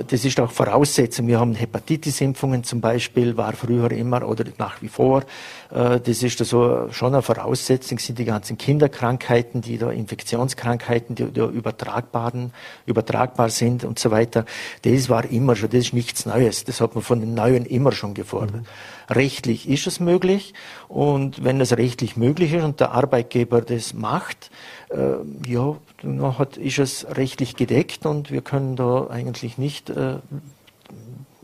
[0.08, 1.28] Das ist auch Voraussetzung.
[1.28, 5.24] Wir haben Hepatitis-Impfungen zum Beispiel, war früher immer oder nach wie vor.
[5.72, 11.32] Äh, das ist also schon eine Voraussetzung, sind die ganzen Kinderkrankheiten, die da Infektionskrankheiten, die
[11.32, 12.54] da übertragbaren,
[12.86, 14.46] übertragbar sind und so weiter.
[14.84, 16.64] Das war immer schon, das ist nichts Neues.
[16.64, 18.62] Das hat man von den Neuen immer schon gefordert.
[18.62, 19.14] Mhm.
[19.16, 20.54] Rechtlich ist es möglich
[20.88, 24.50] und wenn es rechtlich möglich ist und der Arbeitgeber das macht,
[24.90, 25.16] äh,
[25.48, 30.18] ja, dann hat, ist es rechtlich gedeckt und wir können da eigentlich nicht, äh,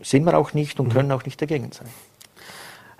[0.02, 0.92] sind wir auch nicht und mhm.
[0.92, 1.88] können auch nicht dagegen sein.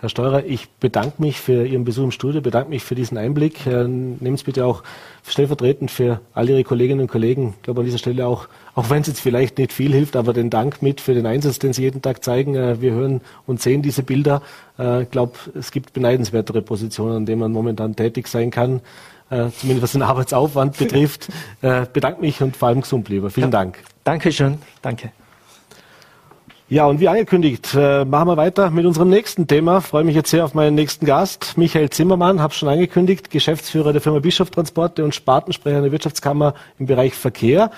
[0.02, 3.68] Herr Steurer, ich bedanke mich für Ihren Besuch im Studio, bedanke mich für diesen Einblick.
[3.68, 4.82] Äh, nehmen Sie bitte auch
[5.28, 9.02] stellvertretend für all Ihre Kolleginnen und Kollegen, ich glaube an dieser Stelle auch, auch wenn
[9.02, 11.84] es jetzt vielleicht nicht viel hilft, aber den Dank mit für den Einsatz, den Sie
[11.84, 12.56] jeden Tag zeigen.
[12.56, 14.42] Äh, wir hören und sehen diese Bilder.
[14.80, 18.82] Äh, ich glaube, es gibt beneidenswertere Positionen, an denen man momentan tätig sein kann.
[19.30, 21.30] Zumindest was den Arbeitsaufwand betrifft.
[21.62, 23.30] Äh, bedanke mich und vor allem gesund bleiben.
[23.30, 23.78] Vielen ja, Dank.
[24.04, 24.58] Dankeschön.
[24.82, 25.14] Danke.
[26.72, 29.82] Ja, und wie angekündigt, äh, machen wir weiter mit unserem nächsten Thema.
[29.82, 34.00] Freue mich jetzt sehr auf meinen nächsten Gast, Michael Zimmermann, habe schon angekündigt, Geschäftsführer der
[34.00, 37.72] Firma Bischof Transporte und Spartensprecher der Wirtschaftskammer im Bereich Verkehr.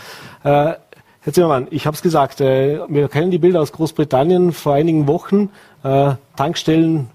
[0.43, 0.73] Äh,
[1.21, 5.07] Herr Zimmermann, ich habe es gesagt, äh, wir kennen die Bilder aus Großbritannien vor einigen
[5.07, 5.49] Wochen.
[5.83, 7.09] Äh, Tankstellen,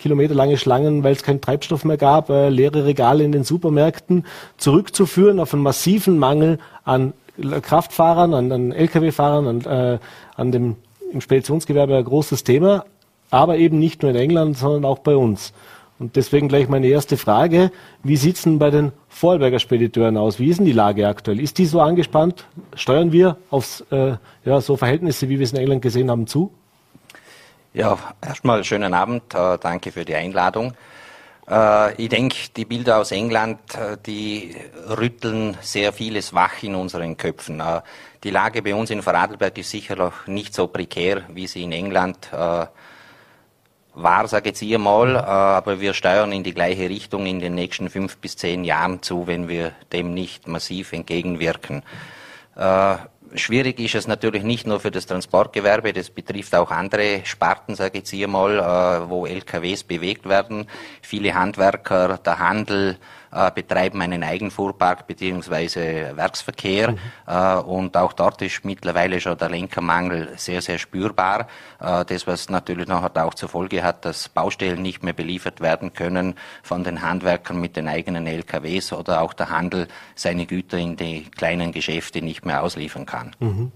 [0.00, 4.26] kilometerlange Schlangen, weil es keinen Treibstoff mehr gab, äh, leere Regale in den Supermärkten,
[4.58, 7.14] zurückzuführen auf einen massiven Mangel an
[7.62, 9.98] Kraftfahrern, an, an Lkw-Fahrern, an, äh,
[10.36, 10.76] an dem
[11.12, 12.84] im Speditionsgewerbe ein großes Thema,
[13.30, 15.52] aber eben nicht nur in England, sondern auch bei uns.
[15.98, 17.70] Und deswegen gleich meine erste Frage.
[18.02, 20.40] Wie sieht es denn bei den Vorarlberger Spediteuren aus?
[20.40, 21.38] Wie ist denn die Lage aktuell?
[21.38, 22.44] Ist die so angespannt?
[22.74, 26.52] Steuern wir auf äh, ja, so Verhältnisse, wie wir es in England gesehen haben, zu?
[27.72, 29.22] Ja, erstmal schönen Abend.
[29.32, 30.74] Äh, danke für die Einladung.
[31.48, 34.56] Äh, ich denke, die Bilder aus England, äh, die
[34.88, 37.60] rütteln sehr vieles wach in unseren Köpfen.
[37.60, 37.82] Äh,
[38.22, 41.72] die Lage bei uns in Vorarlberg ist sicher noch nicht so prekär, wie sie in
[41.72, 42.30] England
[43.94, 47.90] war, sage ich jetzt mal, aber wir steuern in die gleiche Richtung in den nächsten
[47.90, 51.82] fünf bis zehn Jahren zu, wenn wir dem nicht massiv entgegenwirken.
[53.34, 57.92] Schwierig ist es natürlich nicht nur für das Transportgewerbe, das betrifft auch andere Sparten, sage
[57.94, 60.66] ich jetzt hier mal, äh, wo LKWs bewegt werden.
[61.00, 62.98] Viele Handwerker, der Handel,
[63.32, 66.16] äh, betreiben einen Eigenfuhrpark bzw.
[66.16, 66.98] Werksverkehr mhm.
[67.26, 71.48] äh, und auch dort ist mittlerweile schon der Lenkermangel sehr, sehr spürbar.
[71.80, 75.92] Äh, das, was natürlich nachher auch zur Folge hat, dass Baustellen nicht mehr beliefert werden
[75.92, 80.96] können von den Handwerkern mit den eigenen LKWs oder auch der Handel seine Güter in
[80.96, 83.34] die kleinen Geschäfte nicht mehr ausliefern kann.
[83.40, 83.72] Mhm.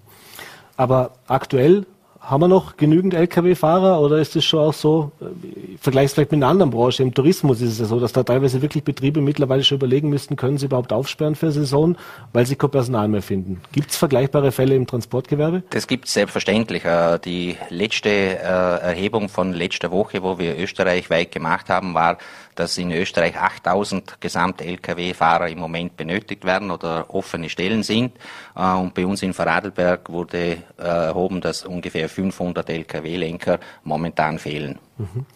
[0.77, 1.87] Aber aktuell
[2.21, 6.43] haben wir noch genügend Lkw-Fahrer oder ist es schon auch so, äh, vergleichs vielleicht mit
[6.43, 9.63] einer anderen Branche, im Tourismus ist es ja so, dass da teilweise wirklich Betriebe mittlerweile
[9.65, 11.97] schon überlegen müssten, können sie überhaupt aufsperren für Saison,
[12.33, 13.61] weil sie kein Personal mehr finden.
[13.73, 15.63] Gibt es vergleichbare Fälle im Transportgewerbe?
[15.71, 16.85] Das gibt es selbstverständlich.
[16.85, 22.19] Äh, die letzte äh, Erhebung von letzter Woche, wo wir österreichweit gemacht haben, war,
[22.57, 28.13] dass in Österreich 8000 Gesamt-Lkw-Fahrer im Moment benötigt werden oder offene Stellen sind.
[28.55, 34.79] Und bei uns in Vorarlberg wurde erhoben, dass ungefähr 500 Lkw-Lenker momentan fehlen.
[34.99, 35.27] Mhm.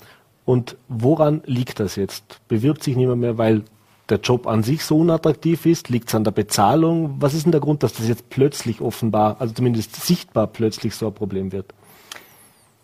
[0.45, 2.41] Und woran liegt das jetzt?
[2.49, 3.63] Bewirbt sich niemand mehr, weil
[4.09, 5.89] der Job an sich so unattraktiv ist?
[5.89, 7.17] Liegt es an der Bezahlung?
[7.21, 11.07] Was ist denn der Grund, dass das jetzt plötzlich offenbar, also zumindest sichtbar plötzlich so
[11.07, 11.73] ein Problem wird?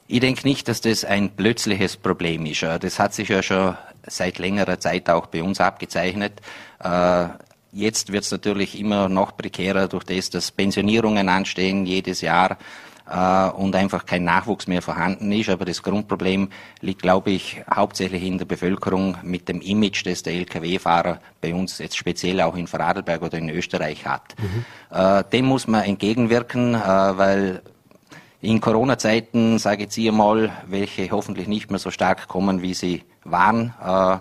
[0.09, 2.63] Ich denke nicht, dass das ein plötzliches Problem ist.
[2.63, 6.41] Das hat sich ja schon seit längerer Zeit auch bei uns abgezeichnet.
[6.83, 7.27] Äh,
[7.73, 12.57] jetzt wird es natürlich immer noch prekärer durch das, dass Pensionierungen anstehen jedes Jahr
[13.11, 15.51] äh, und einfach kein Nachwuchs mehr vorhanden ist.
[15.51, 20.35] Aber das Grundproblem liegt, glaube ich, hauptsächlich in der Bevölkerung mit dem Image, das der
[20.35, 24.37] Lkw-Fahrer bei uns jetzt speziell auch in Vorarlberg oder in Österreich hat.
[24.39, 24.97] Mhm.
[24.97, 27.63] Äh, dem muss man entgegenwirken, äh, weil
[28.41, 33.03] in Corona-Zeiten, sage ich jetzt einmal, welche hoffentlich nicht mehr so stark kommen, wie sie
[33.25, 34.19] waren, äh,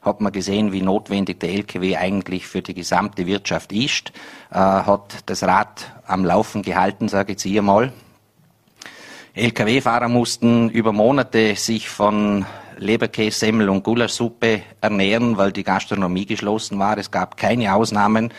[0.00, 4.12] hat man gesehen, wie notwendig der LKW eigentlich für die gesamte Wirtschaft ist,
[4.50, 7.92] äh, hat das Rad am Laufen gehalten, sage ich jetzt einmal.
[9.34, 12.46] Lkw-Fahrer mussten über Monate sich von
[12.78, 16.96] Leberkäse, Semmel und Gulaschsuppe ernähren, weil die Gastronomie geschlossen war.
[16.98, 18.32] Es gab keine Ausnahmen.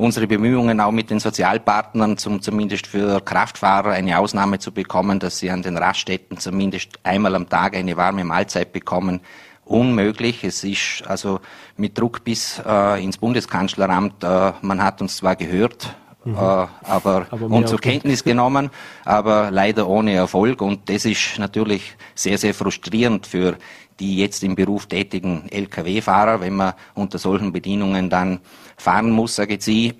[0.00, 5.38] Unsere Bemühungen auch mit den Sozialpartnern, zum zumindest für Kraftfahrer eine Ausnahme zu bekommen, dass
[5.38, 9.20] sie an den Raststätten zumindest einmal am Tag eine warme Mahlzeit bekommen,
[9.66, 10.42] unmöglich.
[10.42, 11.40] Es ist also
[11.76, 14.24] mit Druck bis äh, ins Bundeskanzleramt.
[14.24, 16.34] Äh, man hat uns zwar gehört, Mhm.
[16.34, 18.68] Äh, aber, aber und zur Kenntnis genommen,
[19.06, 20.60] aber leider ohne Erfolg.
[20.60, 23.56] Und das ist natürlich sehr, sehr frustrierend für
[24.00, 28.40] die jetzt im Beruf tätigen Lkw-Fahrer, wenn man unter solchen Bedingungen dann
[28.76, 29.94] fahren muss, sage ich Sie,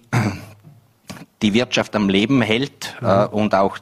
[1.43, 3.09] die Wirtschaft am Leben hält mhm.
[3.09, 3.79] äh, und auch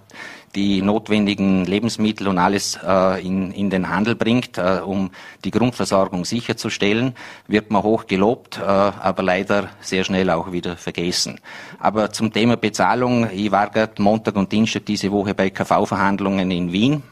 [0.55, 5.11] die notwendigen Lebensmittel und alles äh, in, in den Handel bringt, äh, um
[5.45, 7.15] die Grundversorgung sicherzustellen,
[7.47, 11.41] wird man hoch gelobt, äh, aber leider sehr schnell auch wieder vergessen.
[11.79, 16.73] Aber zum Thema Bezahlung, ich war gerade Montag und Dienstag diese Woche bei KV-Verhandlungen in
[16.73, 17.03] Wien.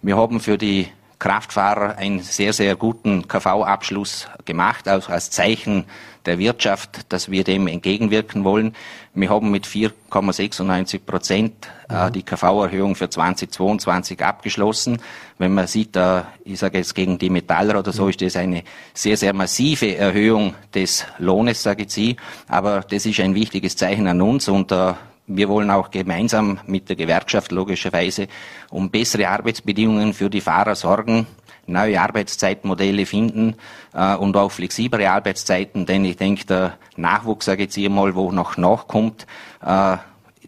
[0.00, 0.88] Wir haben für die
[1.22, 5.84] Kraftfahrer einen sehr, sehr guten KV-Abschluss gemacht, auch als Zeichen
[6.26, 8.74] der Wirtschaft, dass wir dem entgegenwirken wollen.
[9.14, 12.12] Wir haben mit 4,96 Prozent äh, mhm.
[12.14, 15.00] die KV-Erhöhung für 2022 abgeschlossen.
[15.38, 18.10] Wenn man sieht, äh, ich sage jetzt gegen die Metaller oder so, mhm.
[18.10, 22.16] ist das eine sehr, sehr massive Erhöhung des Lohnes, sage ich Sie.
[22.48, 24.94] Aber das ist ein wichtiges Zeichen an uns und äh,
[25.26, 28.28] wir wollen auch gemeinsam mit der Gewerkschaft logischerweise
[28.70, 31.26] um bessere Arbeitsbedingungen für die Fahrer sorgen
[31.66, 33.56] neue Arbeitszeitmodelle finden
[33.94, 38.14] äh, und auch flexiblere Arbeitszeiten, denn ich denke, der Nachwuchs, sage ich jetzt hier mal,
[38.14, 39.26] wo noch nachkommt,
[39.64, 39.96] äh,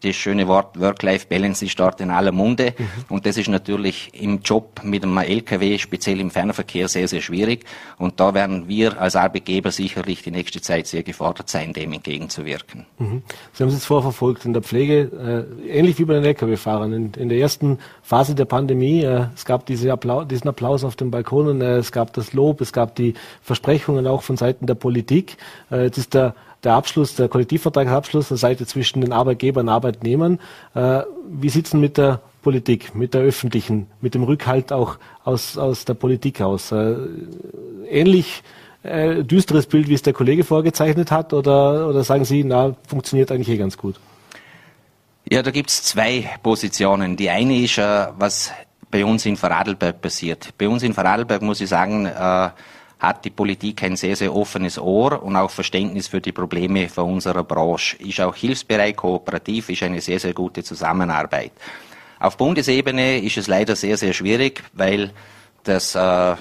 [0.05, 2.75] das schöne Wort Work-Life-Balance ist dort in aller Munde.
[2.77, 2.87] Mhm.
[3.09, 7.65] Und das ist natürlich im Job mit einem LKW, speziell im Fernverkehr, sehr, sehr schwierig.
[7.99, 12.87] Und da werden wir als Arbeitgeber sicherlich die nächste Zeit sehr gefordert sein, dem entgegenzuwirken.
[12.99, 13.23] Mhm.
[13.53, 16.93] Sie haben es jetzt vorverfolgt in der Pflege, äh, ähnlich wie bei den LKW-Fahrern.
[16.93, 20.97] In, in, der ersten Phase der Pandemie, äh, es gab diese Appla diesen Applaus auf
[20.97, 24.75] den Balkonen, äh, es gab das Lob, es gab die Versprechungen auch von Seiten der
[24.75, 25.37] Politik.
[25.71, 26.35] Äh, jetzt ist der
[26.65, 30.41] der Abschluss, der Kollektivvertragsabschluss der Seite zwischen den Arbeitgebern und Arbeitnehmern.
[30.75, 34.99] Äh, wie sieht es denn mit der Politik, mit der öffentlichen, mit dem Rückhalt auch
[35.25, 36.73] aus, aus der Politik aus?
[36.73, 36.97] Äh,
[37.89, 38.43] ähnlich
[38.83, 43.33] äh, düsteres Bild, wie es der Kollege vorgezeichnet hat, oder, oder sagen Sie, na, funktioniert
[43.33, 43.97] eigentlich eh ganz gut?
[45.31, 47.17] Ja, da gibt es zwei Positionen.
[47.17, 48.53] Die eine ist, äh, was
[48.91, 50.51] bei uns in Vorarlberg passiert.
[50.59, 52.51] Bei uns in Vorarlberg muss ich sagen, äh,
[53.07, 57.13] hat die Politik ein sehr, sehr offenes Ohr und auch Verständnis für die Probleme von
[57.15, 57.97] unserer Branche.
[57.97, 61.53] Ist auch hilfsbereit, kooperativ, ist eine sehr, sehr gute Zusammenarbeit.
[62.19, 65.13] Auf Bundesebene ist es leider sehr, sehr schwierig, weil
[65.65, 66.37] das äh,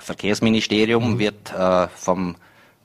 [0.00, 1.18] Verkehrsministerium mhm.
[1.18, 2.36] wird äh, vom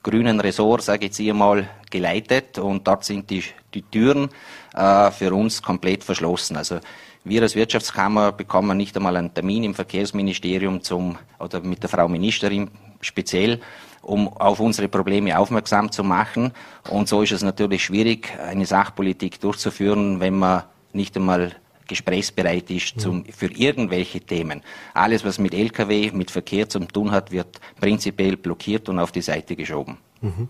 [0.03, 4.29] grünen Ressort, sage ich jetzt einmal, geleitet und dort sind die, die Türen
[4.73, 6.55] äh, für uns komplett verschlossen.
[6.55, 6.79] Also
[7.23, 12.07] Wir als Wirtschaftskammer bekommen nicht einmal einen Termin im Verkehrsministerium zum, oder mit der Frau
[12.07, 12.69] Ministerin
[13.01, 13.59] speziell,
[14.01, 16.51] um auf unsere Probleme aufmerksam zu machen.
[16.89, 21.51] Und so ist es natürlich schwierig, eine Sachpolitik durchzuführen, wenn man nicht einmal
[21.87, 24.61] gesprächsbereit ist zum, für irgendwelche Themen.
[24.93, 29.21] Alles, was mit Lkw, mit Verkehr zu tun hat, wird prinzipiell blockiert und auf die
[29.21, 29.97] Seite geschoben.
[30.21, 30.47] Mhm.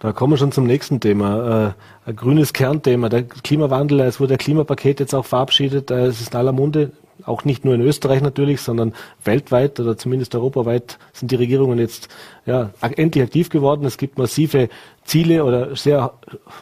[0.00, 1.74] Da kommen wir schon zum nächsten Thema.
[2.06, 4.00] Äh, ein grünes Kernthema, der Klimawandel.
[4.00, 5.90] Es wurde der Klimapaket jetzt auch verabschiedet.
[5.90, 6.92] Äh, es ist in aller Munde,
[7.26, 12.08] auch nicht nur in Österreich natürlich, sondern weltweit oder zumindest europaweit sind die Regierungen jetzt
[12.46, 13.84] ja, endlich aktiv geworden.
[13.84, 14.70] Es gibt massive
[15.04, 16.14] Ziele oder sehr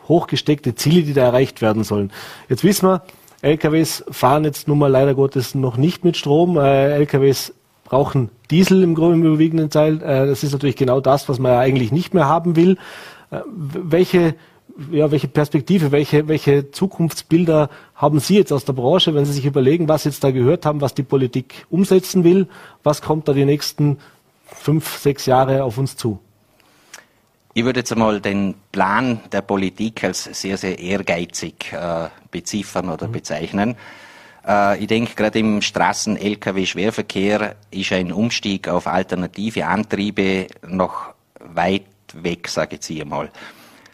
[0.08, 2.10] hochgesteckte Ziele, die da erreicht werden sollen.
[2.48, 3.02] Jetzt wissen wir,
[3.42, 6.56] LKWs fahren jetzt nun mal leider Gottes noch nicht mit Strom.
[6.56, 10.02] Äh, LKWs brauchen Diesel im, im überwiegenden Teil.
[10.02, 12.78] Äh, das ist natürlich genau das, was man ja eigentlich nicht mehr haben will.
[13.30, 14.34] Äh, welche,
[14.90, 19.46] ja, welche Perspektive, welche, welche Zukunftsbilder haben Sie jetzt aus der Branche, wenn Sie sich
[19.46, 22.48] überlegen, was Sie jetzt da gehört haben, was die Politik umsetzen will?
[22.82, 23.98] Was kommt da die nächsten
[24.44, 26.20] fünf, sechs Jahre auf uns zu?
[27.54, 33.08] Ich würde jetzt einmal den Plan der Politik als sehr, sehr ehrgeizig äh, beziffern oder
[33.08, 33.12] mhm.
[33.12, 33.76] bezeichnen.
[34.46, 41.82] Äh, ich denke, gerade im Straßen-Lkw-Schwerverkehr ist ein Umstieg auf alternative Antriebe noch weit
[42.22, 43.30] weg, sage ich jetzt einmal.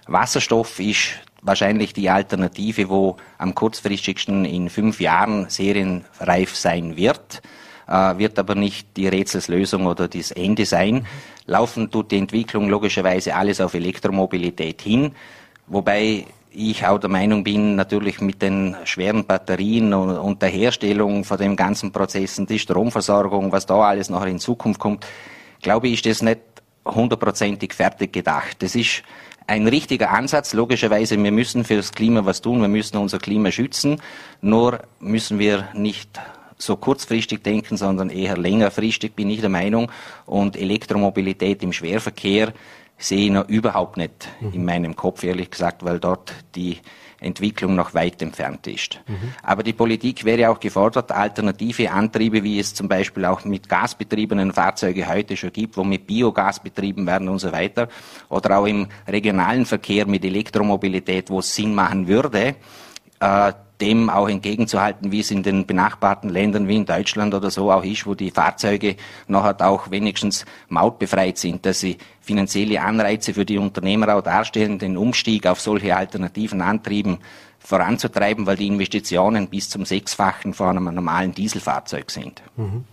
[0.06, 7.42] Wasserstoff ist wahrscheinlich die Alternative, wo am kurzfristigsten in fünf Jahren serienreif sein wird
[7.86, 11.06] äh, wird aber nicht die Rätselslösung oder das Ende sein.
[11.46, 15.12] Laufen tut die Entwicklung logischerweise alles auf Elektromobilität hin,
[15.66, 21.24] wobei ich auch der Meinung bin, natürlich mit den schweren Batterien und, und der Herstellung
[21.24, 25.04] von dem ganzen Prozess und die Stromversorgung, was da alles noch in Zukunft kommt,
[25.60, 26.40] glaube ich, ist das nicht
[26.84, 28.62] hundertprozentig fertig gedacht.
[28.62, 29.02] Das ist
[29.46, 30.52] ein richtiger Ansatz.
[30.52, 34.00] Logischerweise, wir müssen für das Klima was tun, wir müssen unser Klima schützen.
[34.40, 36.20] Nur müssen wir nicht
[36.56, 39.90] so kurzfristig denken, sondern eher längerfristig, bin ich der Meinung.
[40.26, 42.52] Und Elektromobilität im Schwerverkehr
[42.96, 46.78] sehe ich noch überhaupt nicht in meinem Kopf, ehrlich gesagt, weil dort die
[47.24, 49.00] Entwicklung noch weit entfernt ist.
[49.06, 49.32] Mhm.
[49.42, 54.52] Aber die Politik wäre auch gefordert, alternative Antriebe, wie es zum Beispiel auch mit gasbetriebenen
[54.52, 57.88] Fahrzeugen heute schon gibt, wo mit Biogas betrieben werden und so weiter,
[58.28, 62.56] oder auch im regionalen Verkehr mit Elektromobilität, wo es Sinn machen würde,
[63.20, 67.72] äh, dem auch entgegenzuhalten, wie es in den benachbarten Ländern wie in Deutschland oder so
[67.72, 73.44] auch ist, wo die Fahrzeuge nachher auch wenigstens mautbefreit sind, dass sie finanzielle Anreize für
[73.44, 77.18] die Unternehmer auch darstellen, den Umstieg auf solche alternativen Antrieben
[77.58, 82.42] voranzutreiben, weil die Investitionen bis zum Sechsfachen von einem normalen Dieselfahrzeug sind.
[82.56, 82.84] Mhm.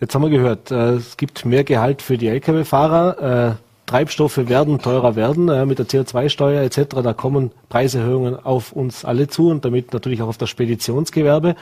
[0.00, 3.56] Jetzt haben wir gehört, äh, es gibt mehr Gehalt für die Lkw-Fahrer.
[3.94, 6.96] Treibstoffe werden teurer werden äh, mit der CO2-Steuer etc.
[7.04, 11.54] Da kommen Preiserhöhungen auf uns alle zu und damit natürlich auch auf das Speditionsgewerbe.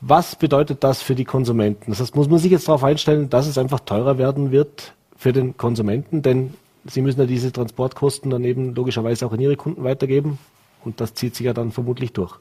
[0.00, 1.90] Was bedeutet das für die Konsumenten?
[1.90, 5.32] Das heißt, muss man sich jetzt darauf einstellen, dass es einfach teurer werden wird für
[5.32, 9.82] den Konsumenten, denn sie müssen ja diese Transportkosten dann eben logischerweise auch an ihre Kunden
[9.82, 10.38] weitergeben
[10.84, 12.38] und das zieht sich ja dann vermutlich durch.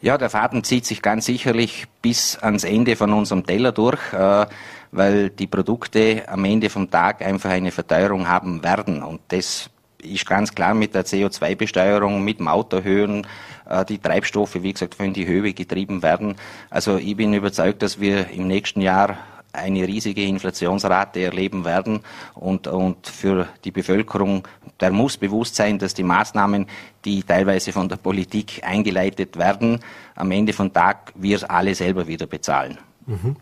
[0.00, 4.00] Ja, der Faden zieht sich ganz sicherlich bis ans Ende von unserem Teller durch.
[4.14, 4.46] Äh,
[4.92, 9.02] weil die Produkte am Ende vom Tag einfach eine Verteuerung haben werden.
[9.02, 9.70] Und das
[10.02, 13.26] ist ganz klar mit der CO2-Besteuerung, mit Mauterhöhen,
[13.68, 16.36] äh, die Treibstoffe, wie gesagt, in die Höhe getrieben werden.
[16.70, 19.18] Also ich bin überzeugt, dass wir im nächsten Jahr
[19.52, 22.00] eine riesige Inflationsrate erleben werden
[22.34, 24.46] und, und für die Bevölkerung,
[24.78, 26.66] der muss bewusst sein, dass die Maßnahmen,
[27.04, 29.80] die teilweise von der Politik eingeleitet werden,
[30.14, 32.78] am Ende vom Tag wir alle selber wieder bezahlen.
[33.06, 33.36] Mhm.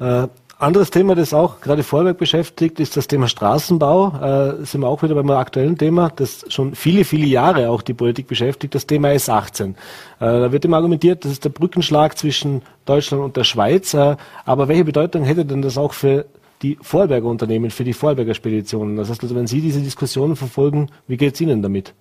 [0.00, 0.28] Äh
[0.58, 4.58] anderes Thema, das auch gerade Vorwerk beschäftigt, ist das Thema Straßenbau.
[4.60, 7.94] Äh, sind wir auch wieder beim aktuellen Thema, das schon viele, viele Jahre auch die
[7.94, 9.70] Politik beschäftigt, das Thema S18.
[9.70, 9.74] Äh,
[10.18, 13.94] da wird immer argumentiert, das ist der Brückenschlag zwischen Deutschland und der Schweiz.
[13.94, 16.26] Äh, aber welche Bedeutung hätte denn das auch für
[16.62, 18.96] die Vorberger Unternehmen, für die Vorberger Speditionen?
[18.96, 21.94] Das heißt also, wenn Sie diese Diskussionen verfolgen, wie geht es Ihnen damit?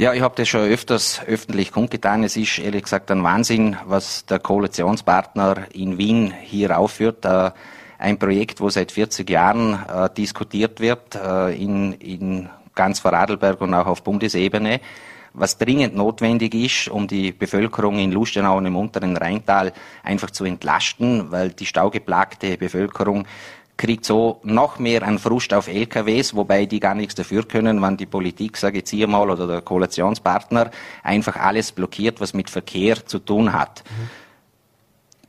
[0.00, 2.22] Ja, ich habe das schon öfters öffentlich kundgetan.
[2.22, 7.24] Es ist ehrlich gesagt ein Wahnsinn, was der Koalitionspartner in Wien hier aufführt.
[7.24, 7.50] Äh,
[7.98, 13.74] ein Projekt, wo seit 40 Jahren äh, diskutiert wird, äh, in, in ganz Vorarlberg und
[13.74, 14.80] auch auf Bundesebene,
[15.32, 19.72] was dringend notwendig ist, um die Bevölkerung in Lustenau und im unteren Rheintal
[20.04, 23.26] einfach zu entlasten, weil die staugeplagte Bevölkerung
[23.78, 27.96] kriegt so noch mehr an Frust auf LKWs, wobei die gar nichts dafür können, wenn
[27.96, 30.70] die Politik, sage ich jetzt hier mal, oder der Koalitionspartner
[31.02, 33.84] einfach alles blockiert, was mit Verkehr zu tun hat.
[33.88, 34.10] Mhm.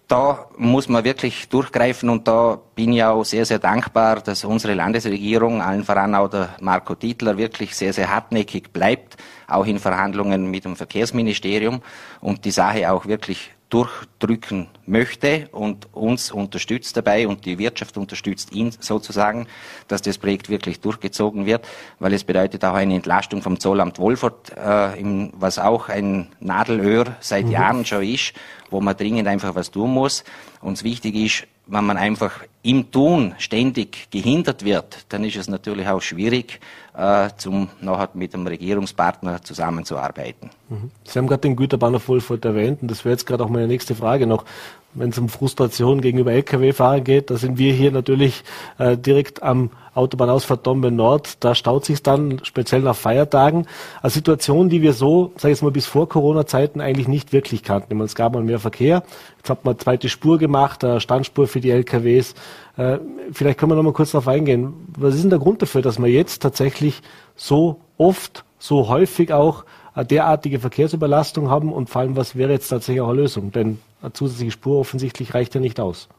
[0.07, 4.73] Da muss man wirklich durchgreifen und da bin ich auch sehr, sehr dankbar, dass unsere
[4.73, 10.49] Landesregierung, allen voran auch der Marco Titler, wirklich sehr, sehr hartnäckig bleibt, auch in Verhandlungen
[10.49, 11.83] mit dem Verkehrsministerium
[12.21, 18.51] und die Sache auch wirklich durchdrücken möchte und uns unterstützt dabei und die Wirtschaft unterstützt
[18.51, 19.47] ihn sozusagen,
[19.87, 21.67] dass das Projekt wirklich durchgezogen wird,
[21.99, 27.15] weil es bedeutet auch eine Entlastung vom Zollamt Wolfurt, äh, im, was auch ein Nadelöhr
[27.19, 27.51] seit mhm.
[27.51, 28.33] Jahren schon ist,
[28.71, 30.23] wo man dringend einfach was tun muss.
[30.61, 35.87] Uns wichtig ist, wenn man einfach im Tun ständig gehindert wird, dann ist es natürlich
[35.87, 36.59] auch schwierig,
[36.97, 40.49] äh, zum nachher mit dem Regierungspartner zusammenzuarbeiten.
[40.67, 40.91] Mhm.
[41.03, 43.95] Sie haben gerade den Güterbahnhof Wolfurt erwähnt und das wäre jetzt gerade auch meine nächste
[43.95, 44.45] Frage noch
[44.93, 48.43] wenn es um Frustration gegenüber Lkw-Fahrern geht, da sind wir hier natürlich
[48.77, 51.43] äh, direkt am Autobahnausfahrt Dombe Nord.
[51.43, 53.67] Da staut sich dann speziell nach Feiertagen.
[54.01, 57.63] Eine Situation, die wir so, sage ich jetzt mal, bis vor Corona-Zeiten eigentlich nicht wirklich
[57.63, 57.95] kannten.
[57.95, 59.03] Meine, es gab mal mehr Verkehr.
[59.37, 62.33] Jetzt hat man eine zweite Spur gemacht, eine Standspur für die Lkws.
[62.77, 62.99] Äh,
[63.31, 64.73] vielleicht können wir noch mal kurz darauf eingehen.
[64.97, 67.01] Was ist denn der Grund dafür, dass man jetzt tatsächlich
[67.35, 69.65] so oft, so häufig auch
[70.03, 73.51] derartige Verkehrsüberlastung haben und vor allem, was wäre jetzt tatsächlich auch eine Lösung?
[73.51, 76.09] Denn eine zusätzliche Spur offensichtlich reicht ja nicht aus.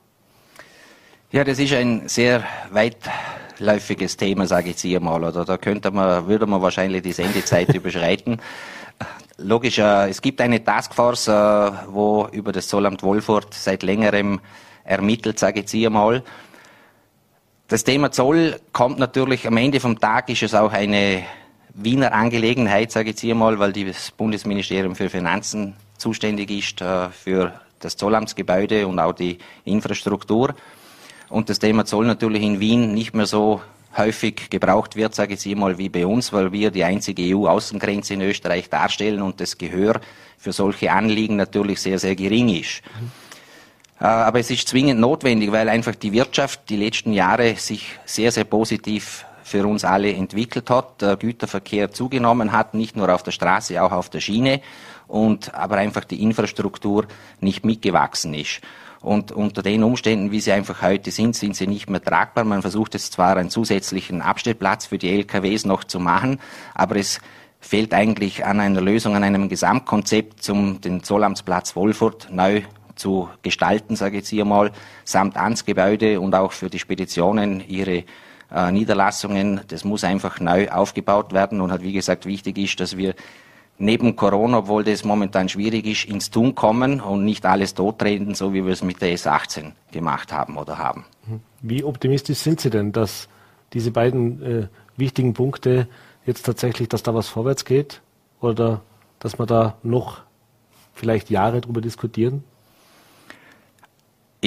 [1.33, 5.23] Ja, das ist ein sehr weitläufiges Thema, sage ich jetzt hier mal.
[5.23, 8.41] Oder da könnte man, würde man wahrscheinlich die Sendezeit überschreiten.
[9.39, 11.33] Logisch, äh, es gibt eine Taskforce, äh,
[11.89, 14.41] wo über das Zollamt Wolfurt seit längerem
[14.85, 16.23] ermittelt, sage ich jetzt hier mal.
[17.69, 21.23] Das Thema Zoll kommt natürlich am Ende vom Tag ist es auch eine
[21.75, 27.11] Wiener Angelegenheit, sage ich jetzt hier mal, weil das Bundesministerium für Finanzen zuständig ist äh,
[27.11, 30.55] für das Zollamtsgebäude und auch die Infrastruktur.
[31.29, 33.61] Und das Thema Zoll natürlich in Wien nicht mehr so
[33.97, 38.15] häufig gebraucht wird, sage ich jetzt mal, wie bei uns, weil wir die einzige EU-Außengrenze
[38.15, 40.01] in Österreich darstellen und das Gehör
[40.39, 42.83] für solche Anliegen natürlich sehr, sehr gering ist.
[43.01, 43.11] Mhm.
[44.07, 48.45] Aber es ist zwingend notwendig, weil einfach die Wirtschaft die letzten Jahre sich sehr, sehr
[48.45, 53.83] positiv für uns alle entwickelt hat, der Güterverkehr zugenommen hat, nicht nur auf der Straße,
[53.83, 54.61] auch auf der Schiene
[55.09, 57.07] und aber einfach die Infrastruktur
[57.41, 58.61] nicht mitgewachsen ist.
[59.01, 62.45] Und unter den Umständen, wie sie einfach heute sind, sind sie nicht mehr tragbar.
[62.45, 66.39] Man versucht jetzt zwar einen zusätzlichen Abstellplatz für die LKWs noch zu machen,
[66.75, 67.19] aber es
[67.61, 72.63] fehlt eigentlich an einer Lösung, an einem Gesamtkonzept, um den Zollamtsplatz Wolfurt neu
[72.95, 74.71] zu gestalten, sage ich jetzt hier mal,
[75.05, 78.05] samt Amtsgebäude und auch für die Speditionen ihre
[78.55, 79.61] äh, Niederlassungen.
[79.69, 83.15] Das muss einfach neu aufgebaut werden und hat, wie gesagt, wichtig ist, dass wir
[83.79, 88.53] neben Corona, obwohl das momentan schwierig ist, ins Tun kommen und nicht alles totreden, so
[88.53, 91.07] wie wir es mit der S18 gemacht haben oder haben.
[91.63, 93.29] Wie optimistisch sind Sie denn, dass
[93.73, 95.89] diese beiden äh, wichtigen Punkte
[96.27, 98.03] jetzt tatsächlich, dass da was vorwärts geht
[98.41, 98.83] oder
[99.19, 100.23] dass wir da noch
[100.93, 102.45] vielleicht Jahre drüber diskutieren?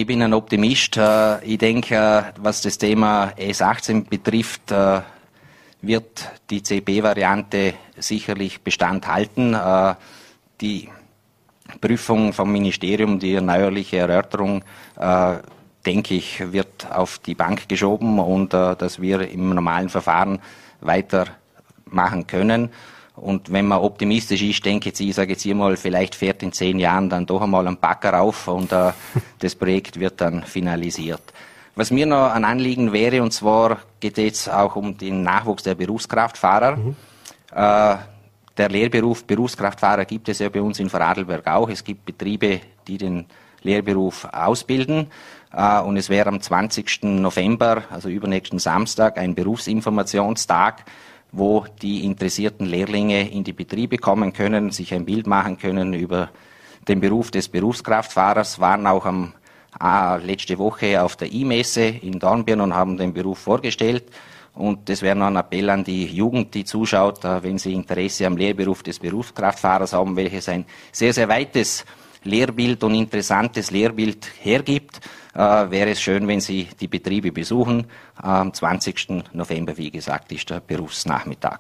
[0.04, 0.98] Ich bin ein Optimist.
[0.98, 5.00] Äh, ich denke, was das Thema S18 betrifft, äh,
[5.82, 9.54] wird die CB-Variante sicherlich Bestand halten.
[9.54, 9.96] Äh,
[10.60, 10.90] die
[11.80, 14.66] Prüfung vom Ministerium, die erneuerliche Erörterung,
[15.86, 20.40] denke ich, wird auf die Bank geschoben und dass wir im normalen Verfahren
[20.82, 22.70] weitermachen können.
[23.16, 26.52] Und wenn man optimistisch ist, denke ich, ich sage jetzt hier mal, vielleicht fährt in
[26.52, 28.92] zehn Jahren dann doch einmal ein Backer auf und äh,
[29.40, 31.22] das Projekt wird dann finalisiert.
[31.76, 35.64] Was mir noch ein Anliegen wäre, und zwar geht es jetzt auch um den Nachwuchs
[35.64, 36.76] der Berufskraftfahrer.
[36.76, 36.96] Mhm.
[37.52, 37.96] Äh,
[38.58, 41.70] der Lehrberuf Berufskraftfahrer gibt es ja bei uns in Vorarlberg auch.
[41.70, 43.26] Es gibt Betriebe, die den
[43.64, 45.08] Lehrberuf ausbilden.
[45.52, 47.04] Äh, und es wäre am 20.
[47.04, 50.86] November, also übernächsten Samstag, ein Berufsinformationstag,
[51.34, 56.30] wo die interessierten Lehrlinge in die Betriebe kommen können, sich ein Bild machen können über
[56.88, 59.34] den Beruf des Berufskraftfahrers, waren auch am
[59.80, 64.04] Ah, letzte Woche auf der E-Messe in Dornbirn und haben den Beruf vorgestellt.
[64.54, 68.38] Und das wäre noch ein Appell an die Jugend, die zuschaut, wenn sie Interesse am
[68.38, 71.86] Lehrberuf des Berufskraftfahrers haben, welches ein sehr, sehr weites
[72.24, 75.02] Lehrbild und interessantes Lehrbild hergibt,
[75.34, 77.86] äh, wäre es schön, wenn Sie die Betriebe besuchen.
[78.16, 79.24] Am 20.
[79.34, 81.60] November, wie gesagt, ist der Berufsnachmittag.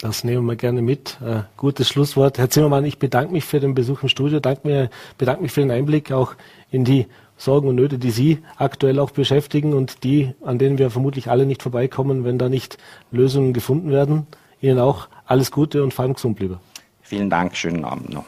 [0.00, 1.18] Das nehmen wir gerne mit.
[1.20, 2.38] Äh, gutes Schlusswort.
[2.38, 5.60] Herr Zimmermann, ich bedanke mich für den Besuch im Studio, danke mir, bedanke mich für
[5.60, 6.34] den Einblick auch
[6.70, 7.06] in die
[7.36, 11.44] Sorgen und Nöte, die Sie aktuell auch beschäftigen und die, an denen wir vermutlich alle
[11.44, 12.78] nicht vorbeikommen, wenn da nicht
[13.12, 14.26] Lösungen gefunden werden.
[14.62, 16.58] Ihnen auch alles Gute und vor allem gesund bleiben.
[17.02, 18.24] Vielen Dank, schönen Abend noch.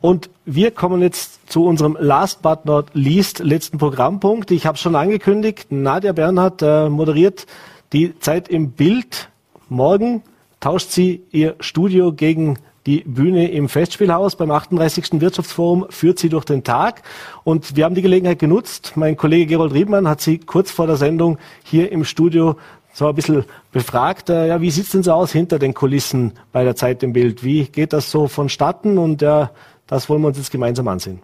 [0.00, 4.50] Und wir kommen jetzt zu unserem last but not least letzten Programmpunkt.
[4.50, 7.46] Ich habe schon angekündigt, Nadja Bernhard äh, moderiert
[7.92, 9.28] die Zeit im Bild.
[9.68, 10.22] Morgen
[10.60, 15.20] tauscht sie ihr Studio gegen die Bühne im Festspielhaus beim 38.
[15.20, 17.02] Wirtschaftsforum führt sie durch den Tag.
[17.44, 18.92] Und wir haben die Gelegenheit genutzt.
[18.94, 22.56] Mein Kollege Gerold Riedmann hat sie kurz vor der Sendung hier im Studio
[22.92, 24.30] so ein bisschen befragt.
[24.30, 27.44] Äh, ja, wie sieht's denn so aus hinter den Kulissen bei der Zeit im Bild?
[27.44, 28.96] Wie geht das so vonstatten?
[28.96, 29.50] Und ja,
[29.90, 31.20] Das wollen wir uns jetzt gemeinsam ansehen.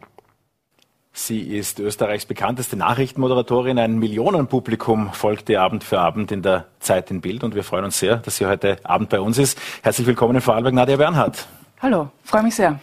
[1.12, 3.79] Sie ist Österreichs bekannteste Nachrichtenmoderatorin.
[3.79, 7.85] Ein Millionenpublikum folgt ihr Abend für Abend in der Zeit in Bild und wir freuen
[7.85, 9.57] uns sehr, dass sie heute Abend bei uns ist.
[9.85, 11.47] Herzlich willkommen in Vorarlberg, Nadia Bernhardt.
[11.81, 12.81] Hallo, freue mich sehr.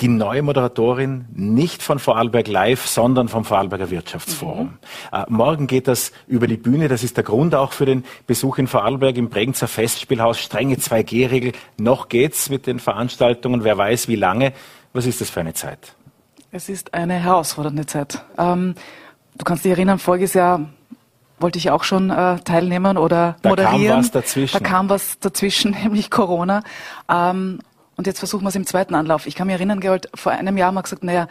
[0.00, 4.66] Die neue Moderatorin nicht von Vorarlberg Live, sondern vom Vorarlberger Wirtschaftsforum.
[5.12, 5.18] Mhm.
[5.18, 6.88] Äh, morgen geht das über die Bühne.
[6.88, 10.38] Das ist der Grund auch für den Besuch in Vorarlberg im Bregenzer Festspielhaus.
[10.40, 11.52] Strenge 2G-Regel.
[11.78, 13.62] Noch geht's mit den Veranstaltungen.
[13.62, 14.52] Wer weiß, wie lange.
[14.92, 15.94] Was ist das für eine Zeit?
[16.50, 18.24] Es ist eine herausfordernde Zeit.
[18.38, 18.74] Ähm,
[19.36, 20.60] du kannst dich erinnern, voriges Jahr
[21.40, 23.82] wollte ich auch schon äh, teilnehmen oder da moderieren.
[23.82, 24.58] Da kam was dazwischen.
[24.58, 26.62] Da kam was dazwischen, nämlich Corona.
[27.08, 27.60] Ähm,
[28.00, 29.26] und jetzt versuchen wir es im zweiten Anlauf.
[29.26, 31.28] Ich kann mich erinnern, Gerold, vor einem Jahr haben wir gesagt, naja,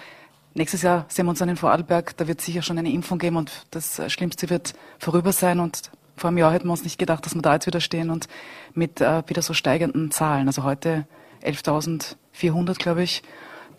[0.53, 3.37] nächstes Jahr sehen wir uns dann in Vorarlberg, da wird sicher schon eine Impfung geben
[3.37, 5.59] und das Schlimmste wird vorüber sein.
[5.59, 8.11] Und vor einem Jahr hätten wir uns nicht gedacht, dass wir da jetzt wieder stehen
[8.11, 8.27] und
[8.75, 10.45] mit äh, wieder so steigenden Zahlen.
[10.45, 11.07] Also heute
[11.41, 13.23] 11.400, glaube ich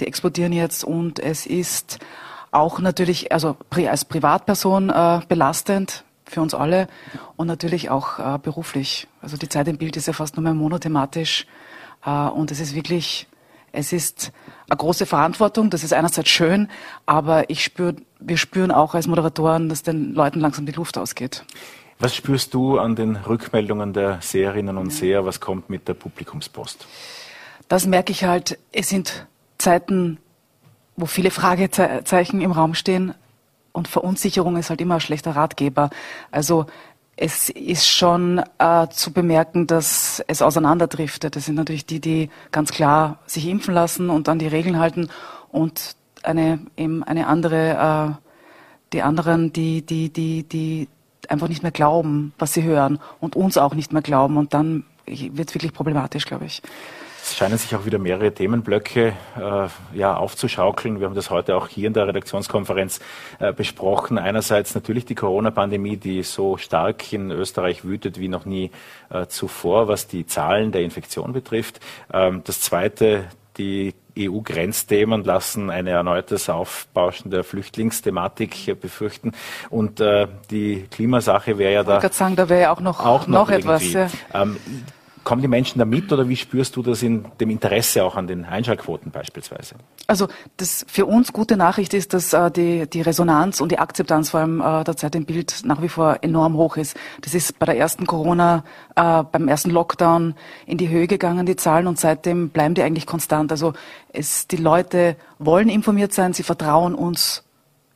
[0.00, 2.00] die explodieren jetzt und es ist
[2.50, 6.88] auch natürlich, also als Privatperson äh, belastend für uns alle
[7.36, 9.06] und natürlich auch äh, beruflich.
[9.22, 11.46] Also die Zeit im Bild ist ja fast nur mehr monothematisch
[12.04, 13.26] und es ist wirklich,
[13.72, 14.32] es ist
[14.68, 15.70] eine große Verantwortung.
[15.70, 16.68] Das ist einerseits schön,
[17.06, 21.44] aber ich spür, wir spüren auch als Moderatoren, dass den Leuten langsam die Luft ausgeht.
[21.98, 25.26] Was spürst du an den Rückmeldungen der Seherinnen und Seher?
[25.26, 26.86] Was kommt mit der Publikumspost?
[27.68, 28.58] Das merke ich halt.
[28.72, 29.26] Es sind
[29.58, 30.18] Zeiten,
[30.96, 33.14] wo viele Fragezeichen im Raum stehen
[33.72, 35.90] und Verunsicherung ist halt immer ein schlechter Ratgeber.
[36.30, 36.66] Also
[37.22, 41.36] es ist schon äh, zu bemerken, dass es auseinanderdriftet.
[41.36, 45.10] Das sind natürlich die, die ganz klar sich impfen lassen und an die Regeln halten
[45.50, 48.26] und eine eben eine andere, äh,
[48.94, 50.88] die anderen, die, die, die, die
[51.28, 54.84] einfach nicht mehr glauben, was sie hören und uns auch nicht mehr glauben und dann
[55.04, 56.62] wird wirklich problematisch, glaube ich.
[57.22, 61.00] Es scheinen sich auch wieder mehrere Themenblöcke äh, ja, aufzuschaukeln.
[61.00, 63.00] Wir haben das heute auch hier in der Redaktionskonferenz
[63.38, 64.18] äh, besprochen.
[64.18, 68.70] Einerseits natürlich die Corona-Pandemie, die so stark in Österreich wütet wie noch nie
[69.10, 71.80] äh, zuvor, was die Zahlen der Infektion betrifft.
[72.12, 73.24] Ähm, das Zweite,
[73.58, 79.32] die EU-Grenzthemen lassen eine erneutes Aufbauschen der Flüchtlingsthematik befürchten.
[79.68, 82.02] Und äh, die Klimasache wäre ja da.
[82.02, 83.92] Ich sagen, da wäre ja auch noch, auch noch, noch etwas.
[83.92, 84.08] Ja.
[84.34, 84.58] Ähm,
[85.30, 88.26] Kommen die Menschen da mit oder wie spürst du das in dem Interesse auch an
[88.26, 89.76] den Einschaltquoten beispielsweise?
[90.08, 90.26] Also
[90.56, 94.40] das für uns gute Nachricht ist, dass äh, die, die Resonanz und die Akzeptanz vor
[94.40, 96.96] allem äh, der Zeit im Bild nach wie vor enorm hoch ist.
[97.20, 98.64] Das ist bei der ersten Corona,
[98.96, 100.34] äh, beim ersten Lockdown
[100.66, 103.52] in die Höhe gegangen, die Zahlen, und seitdem bleiben die eigentlich konstant.
[103.52, 103.72] Also
[104.12, 107.44] es, die Leute wollen informiert sein, sie vertrauen uns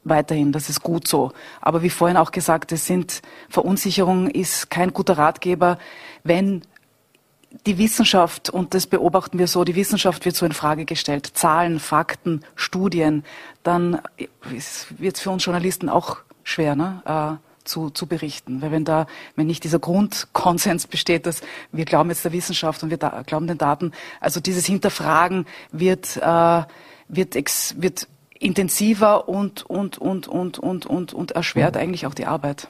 [0.04, 0.52] weiterhin.
[0.52, 1.32] Das ist gut so.
[1.60, 5.78] Aber wie vorhin auch gesagt, es sind Verunsicherung ist kein guter Ratgeber,
[6.22, 6.62] wenn
[7.66, 11.30] die Wissenschaft, und das beobachten wir so, die Wissenschaft wird so in Frage gestellt.
[11.34, 13.24] Zahlen, Fakten, Studien,
[13.62, 14.00] dann
[14.98, 17.38] wird es für uns Journalisten auch schwer, ne?
[17.40, 18.60] Äh, zu, zu berichten.
[18.60, 21.40] Weil wenn da, wenn nicht dieser Grundkonsens besteht, dass
[21.72, 26.18] wir glauben jetzt der Wissenschaft und wir da, glauben den Daten, also dieses Hinterfragen wird,
[26.18, 26.62] äh,
[27.08, 28.06] wird, ex, wird
[28.38, 32.68] intensiver und, und, und, und, und, und, und erschwert eigentlich auch die Arbeit.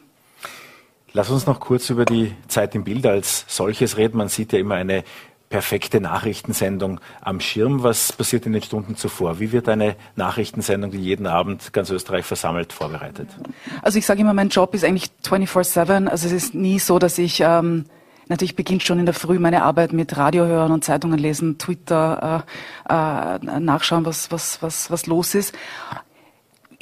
[1.17, 4.19] Lass uns noch kurz über die Zeit im Bild als solches reden.
[4.19, 5.05] Man sieht ja immer eine
[5.49, 7.85] perfekte Nachrichtensendung am Schirm.
[7.85, 9.39] Was passiert in den Stunden zuvor?
[9.39, 13.29] Wie wird eine Nachrichtensendung, die jeden Abend ganz Österreich versammelt, vorbereitet?
[13.81, 16.09] Also ich sage immer, mein Job ist eigentlich 24-7.
[16.09, 17.41] Also es ist nie so, dass ich...
[17.41, 17.87] Ähm
[18.27, 22.43] Natürlich beginnt schon in der Früh meine Arbeit mit Radio hören und Zeitungen lesen, Twitter
[22.89, 25.55] äh, äh, nachschauen, was, was, was, was los ist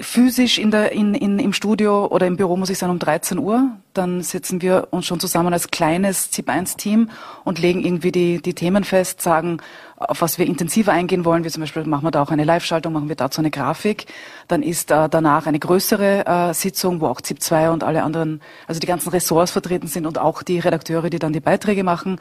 [0.03, 3.39] physisch in der, in, in, im Studio oder im Büro muss ich sein um 13
[3.39, 3.71] Uhr.
[3.95, 7.11] Dann setzen wir uns schon zusammen als kleines ZIP-1-Team
[7.45, 9.59] und legen irgendwie die, die Themen fest, sagen,
[9.97, 11.45] auf was wir intensiver eingehen wollen.
[11.45, 14.07] Wie zum Beispiel machen wir da auch eine Live-Schaltung, machen wir dazu eine Grafik.
[14.49, 18.81] Dann ist äh, danach eine größere äh, Sitzung, wo auch ZIP2 und alle anderen, also
[18.81, 22.19] die ganzen Ressorts vertreten sind und auch die Redakteure, die dann die Beiträge machen.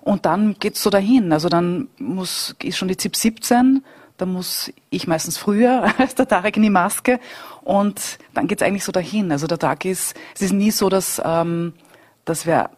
[0.00, 1.32] Und dann geht's so dahin.
[1.32, 3.82] Also dann muss, ist schon die ZIP 17
[4.20, 7.20] da muss ich meistens früher als der Tarek in die Maske
[7.62, 9.32] und dann geht's eigentlich so dahin.
[9.32, 11.72] Also der Tag ist, es ist nie so, dass, ähm,
[12.24, 12.70] dass wir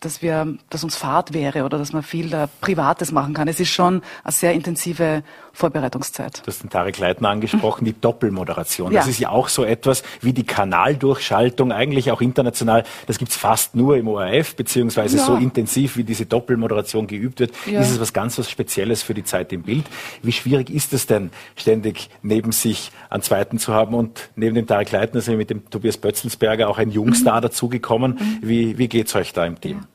[0.00, 3.48] dass wir, dass uns Fahrt wäre oder dass man viel da Privates machen kann.
[3.48, 5.22] Es ist schon eine sehr intensive
[5.56, 6.42] Vorbereitungszeit.
[6.44, 8.92] Du hast den Tarek Leitner angesprochen, die Doppelmoderation.
[8.92, 9.00] Ja.
[9.00, 12.84] Das ist ja auch so etwas wie die Kanaldurchschaltung, eigentlich auch international.
[13.06, 15.24] Das gibt's fast nur im ORF, beziehungsweise ja.
[15.24, 17.52] so intensiv, wie diese Doppelmoderation geübt wird.
[17.64, 17.80] Ja.
[17.80, 19.86] Ist es was ganz was Spezielles für die Zeit im Bild.
[20.22, 23.94] Wie schwierig ist es denn, ständig neben sich einen zweiten zu haben?
[23.94, 27.42] Und neben dem Tarek Leitner sind wir mit dem Tobias Bötzelsberger auch ein Jungstar mhm.
[27.42, 28.12] dazugekommen.
[28.12, 28.38] Mhm.
[28.42, 29.86] Wie, wie geht's euch da im Team?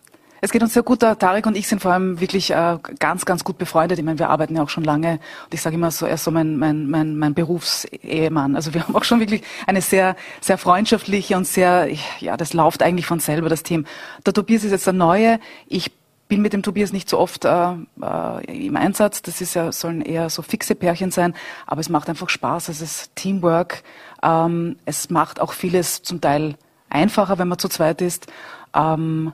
[0.44, 1.02] Es geht uns sehr gut.
[1.02, 4.00] Tarek und ich sind vor allem wirklich äh, ganz, ganz gut befreundet.
[4.00, 5.20] Ich meine, wir arbeiten ja auch schon lange.
[5.44, 8.56] Und ich sage immer so, er ist so mein, mein, mein, mein Berufsehemann.
[8.56, 11.90] Also wir haben auch schon wirklich eine sehr, sehr freundschaftliche und sehr,
[12.20, 13.86] ja, das läuft eigentlich von selber, das Team.
[14.26, 15.40] Der Tobias ist jetzt der Neue.
[15.68, 15.92] Ich
[16.28, 19.22] bin mit dem Tobias nicht so oft äh, äh, im Einsatz.
[19.22, 21.36] Das ist ja, sollen eher so fixe Pärchen sein.
[21.68, 22.70] Aber es macht einfach Spaß.
[22.70, 23.84] Es ist Teamwork.
[24.24, 26.56] Ähm, es macht auch vieles zum Teil
[26.90, 28.26] einfacher, wenn man zu zweit ist.
[28.74, 29.34] Ähm,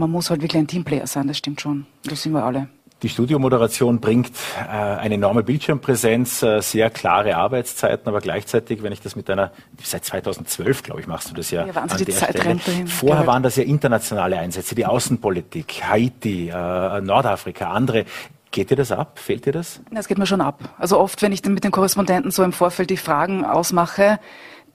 [0.00, 1.86] man muss halt wirklich ein Teamplayer sein, das stimmt schon.
[2.04, 2.68] Das sind wir alle.
[3.02, 9.00] Die Studiomoderation bringt äh, eine enorme Bildschirmpräsenz, äh, sehr klare Arbeitszeiten, aber gleichzeitig, wenn ich
[9.00, 12.58] das mit einer, seit 2012, glaube ich, machst du das ja, ja an der Stelle.
[12.86, 18.04] Vorher waren das ja internationale Einsätze, die Außenpolitik, Haiti, äh, Nordafrika, andere.
[18.50, 19.18] Geht dir das ab?
[19.18, 19.80] Fehlt dir das?
[19.90, 20.58] Das geht mir schon ab.
[20.76, 24.18] Also oft, wenn ich dann mit den Korrespondenten so im Vorfeld die Fragen ausmache,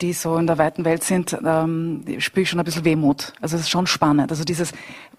[0.01, 3.33] die so in der weiten Welt sind, ähm, spüre ich schon ein bisschen Wehmut.
[3.41, 4.31] Also es ist schon spannend.
[4.31, 4.73] Also dieses,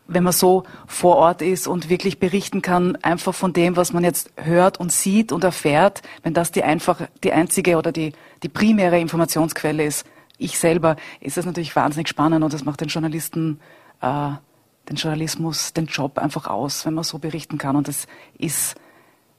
[0.06, 4.04] wenn man so vor Ort ist und wirklich berichten kann, einfach von dem, was man
[4.04, 8.12] jetzt hört und sieht und erfährt, wenn das die einfach die einzige oder die,
[8.42, 10.06] die primäre Informationsquelle ist,
[10.38, 13.58] ich selber, ist das natürlich wahnsinnig spannend und das macht den Journalisten,
[14.02, 14.30] äh,
[14.88, 17.74] den Journalismus, den Job einfach aus, wenn man so berichten kann.
[17.74, 18.06] Und das
[18.38, 18.76] ist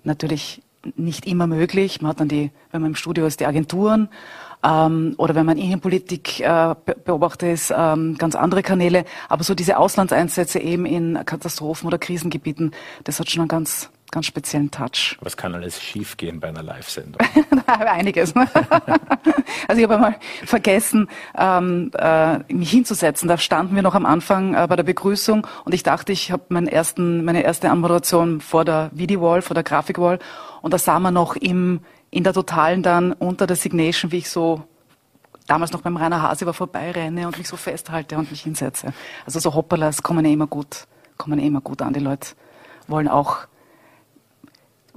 [0.04, 0.62] natürlich
[0.96, 2.02] nicht immer möglich.
[2.02, 4.10] Man hat dann die, wenn man im Studio ist, die Agenturen
[4.64, 9.06] ähm, oder wenn man Innenpolitik äh, beobachtet, ist ähm, ganz andere Kanäle.
[9.30, 12.72] Aber so diese Auslandseinsätze eben in Katastrophen oder Krisengebieten,
[13.04, 15.18] das hat schon einen ganz ganz speziellen Touch.
[15.22, 17.22] Was kann alles schiefgehen bei einer Live-Sendung?
[17.68, 18.34] Einiges.
[18.36, 18.48] Ne?
[19.68, 23.28] also ich habe einmal vergessen, ähm, äh, mich hinzusetzen.
[23.28, 26.44] Da standen wir noch am Anfang äh, bei der Begrüßung und ich dachte, ich habe
[26.50, 30.20] meinen ersten, meine erste Anmoderation vor der Video-Wall, vor der Grafik-Wall
[30.62, 34.30] und da sah man noch im, in der Totalen dann unter der Signation, wie ich
[34.30, 34.64] so
[35.48, 38.94] damals noch beim Rainer Hase war vorbeirenne und mich so festhalte und mich hinsetze.
[39.26, 40.88] Also so Hopperlas kommen eh immer gut,
[41.18, 41.94] kommen eh immer gut an.
[41.94, 42.30] Die Leute
[42.88, 43.48] wollen auch,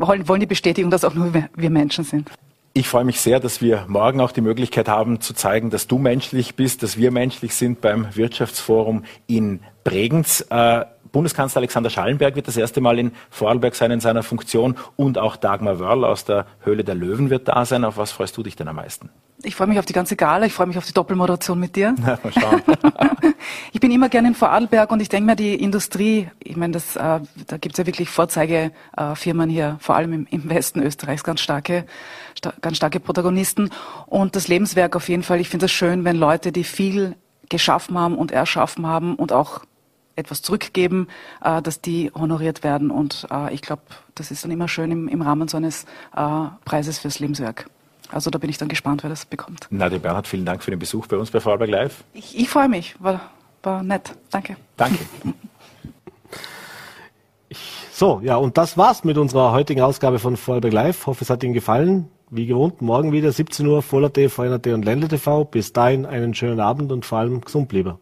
[0.01, 2.31] wollen, wollen die Bestätigung, dass auch nur wir, wir Menschen sind.
[2.73, 5.99] Ich freue mich sehr, dass wir morgen auch die Möglichkeit haben zu zeigen, dass du
[5.99, 10.47] menschlich bist, dass wir menschlich sind beim Wirtschaftsforum in Bregenz.
[10.51, 15.19] Äh, Bundeskanzler Alexander Schallenberg wird das erste Mal in Vorarlberg sein in seiner Funktion und
[15.19, 17.85] auch Dagmar Wörl aus der Höhle der Löwen wird da sein.
[17.85, 19.11] Auf was freust du dich denn am meisten?
[19.43, 21.95] Ich freue mich auf die ganze Gala, ich freue mich auf die Doppelmoderation mit dir.
[21.99, 22.63] Na, mal schauen.
[23.73, 26.97] ich bin immer gerne in Vorarlberg und ich denke mir, die Industrie, ich meine, das,
[26.97, 31.87] äh, da gibt's ja wirklich Vorzeigefirmen hier, vor allem im, im Westen Österreichs, ganz starke,
[32.37, 33.71] sta ganz starke Protagonisten.
[34.07, 37.17] Und das Lebenswerk auf jeden Fall, ich finde es schön, wenn Leute, die viel
[37.49, 39.61] geschaffen haben und erschaffen haben und auch
[40.17, 41.09] etwas zurückgeben,
[41.43, 42.91] äh, dass die honoriert werden.
[42.91, 43.83] Und äh, ich glaube,
[44.15, 45.85] das ist dann immer schön im, im Rahmen so eines
[46.15, 47.71] äh, Preises fürs Lebenswerk.
[48.13, 49.67] Also da bin ich dann gespannt, wer das bekommt.
[49.71, 52.05] Nadja Bernhard, vielen Dank für den Besuch bei uns bei Vorarlberg Live.
[52.13, 53.21] Ich, ich freue mich, war,
[53.63, 54.15] war nett.
[54.31, 54.57] Danke.
[54.77, 54.99] Danke.
[57.93, 61.07] so, ja, und das war's mit unserer heutigen Ausgabe von Vorarlberg Live.
[61.07, 62.09] Hoffe, es hat Ihnen gefallen.
[62.33, 65.45] Wie gewohnt, morgen wieder 17 Uhr, Voller TV, VNRT und Ländle TV.
[65.45, 67.99] Bis dahin einen schönen Abend und vor allem gesund bleiben.